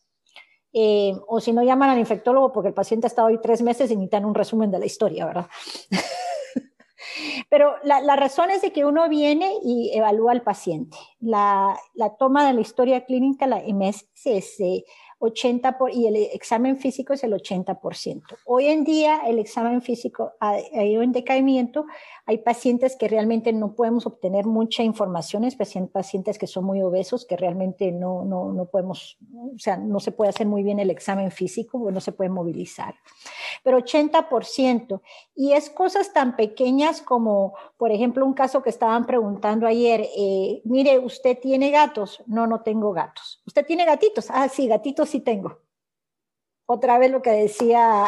Eh, 0.73 1.15
o 1.27 1.41
si 1.41 1.51
no 1.51 1.63
llaman 1.63 1.89
al 1.89 1.97
infectólogo 1.97 2.51
porque 2.51 2.67
el 2.67 2.75
paciente 2.75 3.07
ha 3.07 3.09
estado 3.09 3.29
ahí 3.29 3.39
tres 3.41 3.63
meses 3.63 3.89
y 3.89 3.95
necesitan 3.95 4.25
un 4.25 4.35
resumen 4.35 4.69
de 4.69 4.77
la 4.77 4.85
historia, 4.85 5.25
¿verdad? 5.25 5.47
Pero 7.49 7.77
la, 7.83 7.99
la, 7.99 8.15
razón 8.15 8.51
es 8.51 8.61
de 8.61 8.71
que 8.71 8.85
uno 8.85 9.09
viene 9.09 9.53
y 9.63 9.89
evalúa 9.91 10.33
al 10.33 10.43
paciente. 10.43 10.97
La, 11.19 11.75
la 11.95 12.15
toma 12.15 12.45
de 12.45 12.53
la 12.53 12.61
historia 12.61 13.05
clínica, 13.05 13.47
la 13.47 13.63
MS, 13.67 14.05
80 15.23 15.77
por, 15.77 15.91
y 15.91 16.07
el 16.07 16.15
examen 16.15 16.77
físico 16.77 17.13
es 17.13 17.23
el 17.23 17.33
80%. 17.33 18.21
Hoy 18.45 18.65
en 18.65 18.83
día 18.83 19.21
el 19.25 19.39
examen 19.39 19.81
físico 19.81 20.33
ha, 20.39 20.59
ido 20.59 21.01
en 21.01 21.13
decaimiento. 21.13 21.85
Hay 22.25 22.37
pacientes 22.37 22.95
que 22.95 23.07
realmente 23.07 23.51
no 23.51 23.75
podemos 23.75 24.05
obtener 24.05 24.45
mucha 24.45 24.81
información, 24.81 25.43
especialmente 25.43 25.93
pacientes 25.93 26.37
que 26.37 26.47
son 26.47 26.63
muy 26.63 26.81
obesos, 26.81 27.25
que 27.25 27.35
realmente 27.35 27.91
no, 27.91 28.23
no, 28.23 28.53
no 28.53 28.65
podemos, 28.65 29.17
o 29.33 29.59
sea, 29.59 29.75
no 29.77 29.99
se 29.99 30.11
puede 30.11 30.29
hacer 30.29 30.47
muy 30.47 30.63
bien 30.63 30.79
el 30.79 30.89
examen 30.89 31.31
físico, 31.31 31.91
no 31.91 31.99
se 31.99 32.13
puede 32.13 32.29
movilizar. 32.29 32.95
Pero 33.63 33.77
80%. 33.79 35.01
Y 35.35 35.51
es 35.51 35.69
cosas 35.69 36.13
tan 36.13 36.35
pequeñas 36.35 37.01
como, 37.01 37.55
por 37.77 37.91
ejemplo, 37.91 38.25
un 38.25 38.33
caso 38.33 38.63
que 38.63 38.69
estaban 38.69 39.05
preguntando 39.05 39.67
ayer, 39.67 40.07
eh, 40.15 40.61
mire, 40.63 40.99
¿usted 40.99 41.37
tiene 41.39 41.71
gatos? 41.71 42.23
No, 42.25 42.47
no 42.47 42.61
tengo 42.61 42.93
gatos. 42.93 43.41
¿Usted 43.45 43.65
tiene 43.65 43.85
gatitos? 43.85 44.27
Ah, 44.29 44.47
sí, 44.47 44.67
gatitos 44.67 45.09
sí 45.09 45.19
tengo. 45.19 45.59
Otra 46.73 46.97
vez 46.97 47.11
lo 47.11 47.21
que 47.21 47.29
decía 47.29 48.05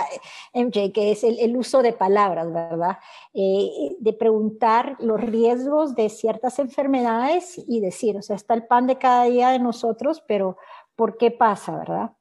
MJ, 0.53 0.91
que 0.91 1.11
es 1.11 1.23
el, 1.23 1.55
uso 1.55 1.83
de 1.83 1.93
palabras, 1.93 2.51
¿verdad? 2.51 2.97
Eh, 3.35 3.95
de 3.99 4.13
preguntar 4.13 4.95
los 4.99 5.21
riesgos 5.21 5.95
de 5.95 6.09
ciertas 6.09 6.57
enfermedades 6.57 7.61
y 7.67 7.79
decir, 7.79 8.17
o 8.17 8.23
sea, 8.23 8.35
está 8.35 8.55
el 8.55 8.65
pan 8.65 8.87
de 8.87 8.97
cada 8.97 9.25
día 9.25 9.49
de 9.49 9.59
nosotros, 9.59 10.23
pero 10.27 10.57
¿por 10.95 11.17
qué 11.17 11.29
pasa, 11.29 11.77
verdad? 11.77 12.13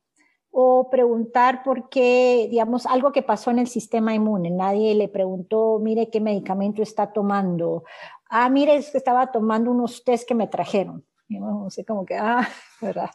O 0.51 0.91
preguntar 0.91 1.63
por 1.63 1.89
qué, 1.89 2.47
digamos, 2.51 2.85
algo 2.85 3.11
que 3.11 3.23
pasó 3.23 3.51
en 3.51 3.61
el 3.61 3.67
sistema 3.67 4.15
inmune. 4.15 4.51
Nadie 4.51 4.95
le 4.95 5.09
preguntó, 5.09 5.79
mire 5.81 6.11
qué 6.11 6.21
medicamento 6.21 6.83
está 6.83 7.11
tomando. 7.11 7.85
Ah, 8.29 8.51
mire, 8.51 8.77
es 8.77 8.91
que 8.91 8.99
estaba 8.99 9.33
tomando 9.33 9.71
unos 9.71 10.05
test 10.05 10.29
que 10.29 10.35
me 10.35 10.47
trajeron. 10.47 11.05
No 11.29 11.71
sé, 11.71 11.85
como 11.85 12.05
que, 12.05 12.17
ah, 12.17 12.47
¿verdad? 12.81 13.11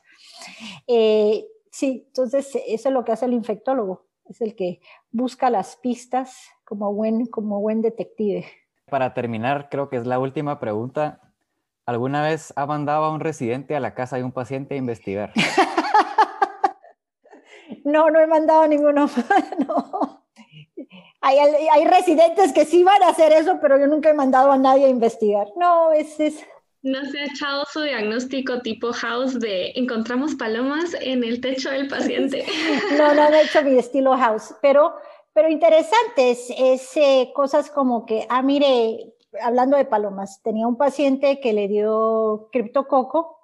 Eh, 0.88 1.46
sí, 1.72 2.06
entonces 2.08 2.56
eso 2.68 2.90
es 2.90 2.94
lo 2.94 3.04
que 3.04 3.12
hace 3.12 3.26
el 3.26 3.34
infectólogo, 3.34 4.06
es 4.26 4.42
el 4.42 4.56
que 4.56 4.80
busca 5.12 5.50
las 5.50 5.78
pistas 5.78 6.38
como 6.64 6.94
buen, 6.94 7.26
como 7.26 7.60
buen 7.60 7.82
detective. 7.82 8.46
Para 8.90 9.14
terminar, 9.14 9.70
creo 9.70 9.90
que 9.90 9.98
es 9.98 10.06
la 10.06 10.20
última 10.20 10.60
pregunta. 10.60 11.22
¿Alguna 11.86 12.24
vez 12.24 12.54
ha 12.56 12.66
mandado 12.66 13.06
a 13.06 13.12
un 13.12 13.20
residente 13.20 13.76
a 13.76 13.80
la 13.80 13.96
casa 13.96 14.18
de 14.18 14.24
un 14.24 14.32
paciente 14.32 14.76
a 14.76 14.78
investigar? 14.78 15.34
no, 17.84 18.10
no 18.10 18.20
he 18.20 18.28
mandado 18.28 18.62
a 18.62 18.68
ninguno. 18.68 19.10
no. 19.68 20.26
Hay, 21.22 21.38
hay, 21.38 21.86
residentes 21.86 22.54
que 22.54 22.66
sí 22.66 22.84
van 22.84 23.04
a 23.04 23.10
hacer 23.10 23.34
eso, 23.34 23.60
pero 23.62 23.78
yo 23.78 23.88
nunca 23.88 24.10
he 24.10 24.14
mandado 24.14 24.52
a 24.52 24.58
nadie 24.58 24.86
a 24.86 24.90
investigar. 24.90 25.48
No, 25.58 25.92
es, 25.92 26.20
es 26.20 26.46
¿No 26.82 27.04
se 27.06 27.20
ha 27.20 27.26
echado 27.26 27.66
su 27.66 27.82
diagnóstico 27.82 28.62
tipo 28.62 28.94
house 28.94 29.38
de 29.40 29.74
encontramos 29.76 30.36
palomas 30.36 30.96
en 31.02 31.26
el 31.26 31.42
techo 31.42 31.70
del 31.72 31.88
paciente? 31.88 32.46
No, 32.98 33.14
no, 33.14 33.28
he 33.28 33.44
hecho 33.44 33.64
mi 33.64 33.78
estilo 33.78 34.16
house, 34.16 34.56
pero, 34.62 34.94
pero 35.34 35.50
interesante 35.50 36.32
es, 36.32 36.94
cosas 37.34 37.70
como 37.70 38.06
que, 38.06 38.26
ah, 38.30 38.42
mire, 38.42 39.14
hablando 39.42 39.76
de 39.76 39.86
palomas, 39.86 40.42
tenía 40.42 40.68
un 40.68 40.78
paciente 40.78 41.42
que 41.42 41.52
le 41.52 41.68
dio 41.68 42.48
criptococo 42.52 43.38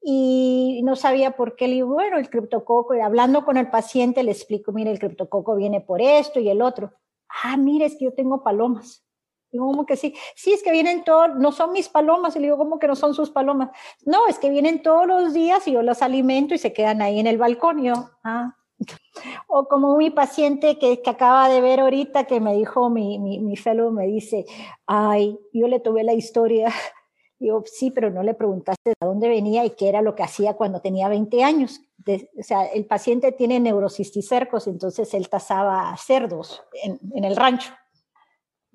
y 0.00 0.80
no 0.84 0.94
sabía 0.94 1.32
por 1.32 1.56
qué 1.56 1.66
le 1.66 1.74
digo, 1.74 1.88
bueno, 1.88 2.18
el 2.18 2.30
criptococo, 2.30 2.94
y 2.94 3.00
hablando 3.00 3.44
con 3.44 3.56
el 3.56 3.68
paciente 3.68 4.22
le 4.22 4.30
explico, 4.30 4.70
mire, 4.72 4.92
el 4.92 5.00
criptococo 5.00 5.56
viene 5.56 5.80
por 5.80 6.00
esto 6.00 6.38
y 6.38 6.48
el 6.48 6.62
otro. 6.62 6.92
Ah, 7.42 7.56
mire, 7.56 7.86
es 7.86 7.96
que 7.96 8.04
yo 8.04 8.14
tengo 8.14 8.44
palomas. 8.44 9.04
Digo, 9.52 9.66
¿cómo 9.66 9.86
que 9.86 9.96
sí? 9.96 10.14
Sí, 10.36 10.52
es 10.52 10.62
que 10.62 10.70
vienen 10.70 11.02
todos, 11.04 11.34
no 11.36 11.52
son 11.52 11.72
mis 11.72 11.88
palomas. 11.88 12.36
Y 12.36 12.38
le 12.38 12.46
digo, 12.46 12.58
¿cómo 12.58 12.78
que 12.78 12.86
no 12.86 12.96
son 12.96 13.14
sus 13.14 13.30
palomas? 13.30 13.70
No, 14.04 14.26
es 14.28 14.38
que 14.38 14.50
vienen 14.50 14.82
todos 14.82 15.06
los 15.06 15.32
días 15.32 15.66
y 15.66 15.72
yo 15.72 15.82
los 15.82 16.02
alimento 16.02 16.54
y 16.54 16.58
se 16.58 16.72
quedan 16.72 17.02
ahí 17.02 17.18
en 17.18 17.26
el 17.26 17.38
balcón. 17.38 17.82
Yo, 17.82 17.94
ah. 18.24 18.56
O 19.48 19.66
como 19.66 19.96
mi 19.96 20.10
paciente 20.10 20.78
que, 20.78 21.02
que, 21.02 21.10
acaba 21.10 21.48
de 21.48 21.60
ver 21.60 21.80
ahorita 21.80 22.24
que 22.24 22.40
me 22.40 22.54
dijo, 22.54 22.90
mi, 22.90 23.18
mi, 23.18 23.38
mi 23.40 23.56
fellow 23.56 23.90
me 23.90 24.06
dice, 24.06 24.46
ay, 24.86 25.38
yo 25.52 25.68
le 25.68 25.80
tuve 25.80 26.04
la 26.04 26.12
historia. 26.12 26.72
Digo, 27.38 27.64
sí, 27.64 27.90
pero 27.90 28.10
no 28.10 28.22
le 28.22 28.34
preguntaste 28.34 28.92
a 29.00 29.06
dónde 29.06 29.26
venía 29.26 29.64
y 29.64 29.70
qué 29.70 29.88
era 29.88 30.02
lo 30.02 30.14
que 30.14 30.22
hacía 30.22 30.54
cuando 30.54 30.80
tenía 30.80 31.08
20 31.08 31.42
años. 31.42 31.80
o 32.06 32.42
sea, 32.42 32.66
el 32.66 32.84
paciente 32.84 33.32
tiene 33.32 33.58
neurocisticercos, 33.60 34.66
entonces 34.66 35.14
él 35.14 35.30
tasaba 35.30 35.96
cerdos 35.96 36.62
en, 36.84 37.00
en 37.14 37.24
el 37.24 37.36
rancho. 37.36 37.72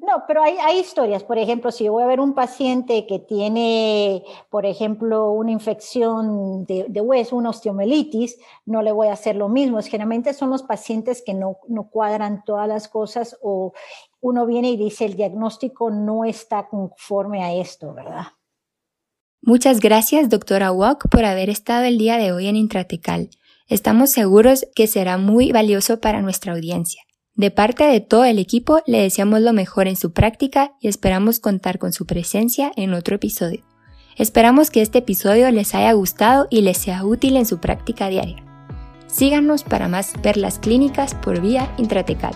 No, 0.06 0.24
pero 0.28 0.42
hay, 0.44 0.78
historias. 0.78 1.24
Por 1.24 1.40
ejemplo, 1.40 1.72
si 1.72 1.86
yo 1.86 1.94
voy 1.94 2.04
a 2.04 2.08
ver 2.08 2.20
un 2.20 2.36
paciente 2.36 3.08
que 3.08 3.18
tiene, 3.18 4.24
por 4.52 4.66
ejemplo, 4.66 5.32
una 5.32 5.52
infección 5.52 6.66
de, 6.66 7.02
hueso, 7.02 7.36
una 7.36 7.50
osteomelitis, 7.50 8.38
no 8.66 8.84
le 8.84 8.92
voy 8.92 9.08
a 9.08 9.14
hacer 9.14 9.36
lo 9.36 9.50
mismo. 9.50 9.82
Generalmente 9.82 10.34
son 10.34 10.52
los 10.52 10.62
pacientes 10.62 11.24
que 11.26 11.34
no, 11.34 11.58
no 11.68 11.90
cuadran 11.90 12.44
todas 12.46 12.68
las 12.68 12.88
cosas 12.88 13.38
o 13.42 13.74
uno 14.22 14.46
viene 14.46 14.70
y 14.70 14.78
dice 14.78 15.06
el 15.06 15.16
diagnóstico 15.16 15.90
no 15.90 16.24
está 16.24 16.68
conforme 16.68 17.44
a 17.44 17.54
esto, 17.54 17.94
¿verdad? 17.94 18.26
Muchas 19.42 19.80
gracias, 19.80 20.30
doctora 20.30 20.72
Walk, 20.72 21.10
por 21.10 21.26
haber 21.26 21.50
estado 21.50 21.86
el 21.86 21.98
día 21.98 22.18
de 22.18 22.32
hoy 22.32 22.48
en 22.48 22.58
Intratecal. 22.58 23.30
Estamos 23.68 24.12
seguros 24.12 24.68
que 24.76 24.86
será 24.86 25.18
muy 25.18 25.52
valioso 25.52 26.00
para 26.00 26.22
nuestra 26.22 26.54
audiencia. 26.54 27.05
De 27.36 27.52
parte 27.52 27.84
de 27.84 28.00
todo 28.00 28.24
el 28.24 28.40
equipo, 28.40 28.80
le 28.88 29.02
deseamos 29.02 29.42
lo 29.42 29.52
mejor 29.52 29.90
en 29.90 29.98
su 29.98 30.14
práctica 30.14 30.74
y 30.80 30.88
esperamos 30.88 31.40
contar 31.40 31.80
con 31.80 31.92
su 31.92 32.06
presencia 32.06 32.72
en 32.78 32.94
otro 32.94 33.18
episodio. 33.18 33.62
Esperamos 34.16 34.72
que 34.72 34.82
este 34.82 35.00
episodio 35.00 35.52
les 35.52 35.76
haya 35.76 35.92
gustado 35.92 36.48
y 36.50 36.62
les 36.62 36.78
sea 36.78 37.04
útil 37.04 37.36
en 37.36 37.46
su 37.46 37.60
práctica 37.60 38.08
diaria. 38.08 38.42
Síganos 39.08 39.64
para 39.64 39.90
más 39.90 40.14
perlas 40.24 40.60
clínicas 40.60 41.14
por 41.14 41.42
vía 41.42 41.74
intratecal. 41.78 42.34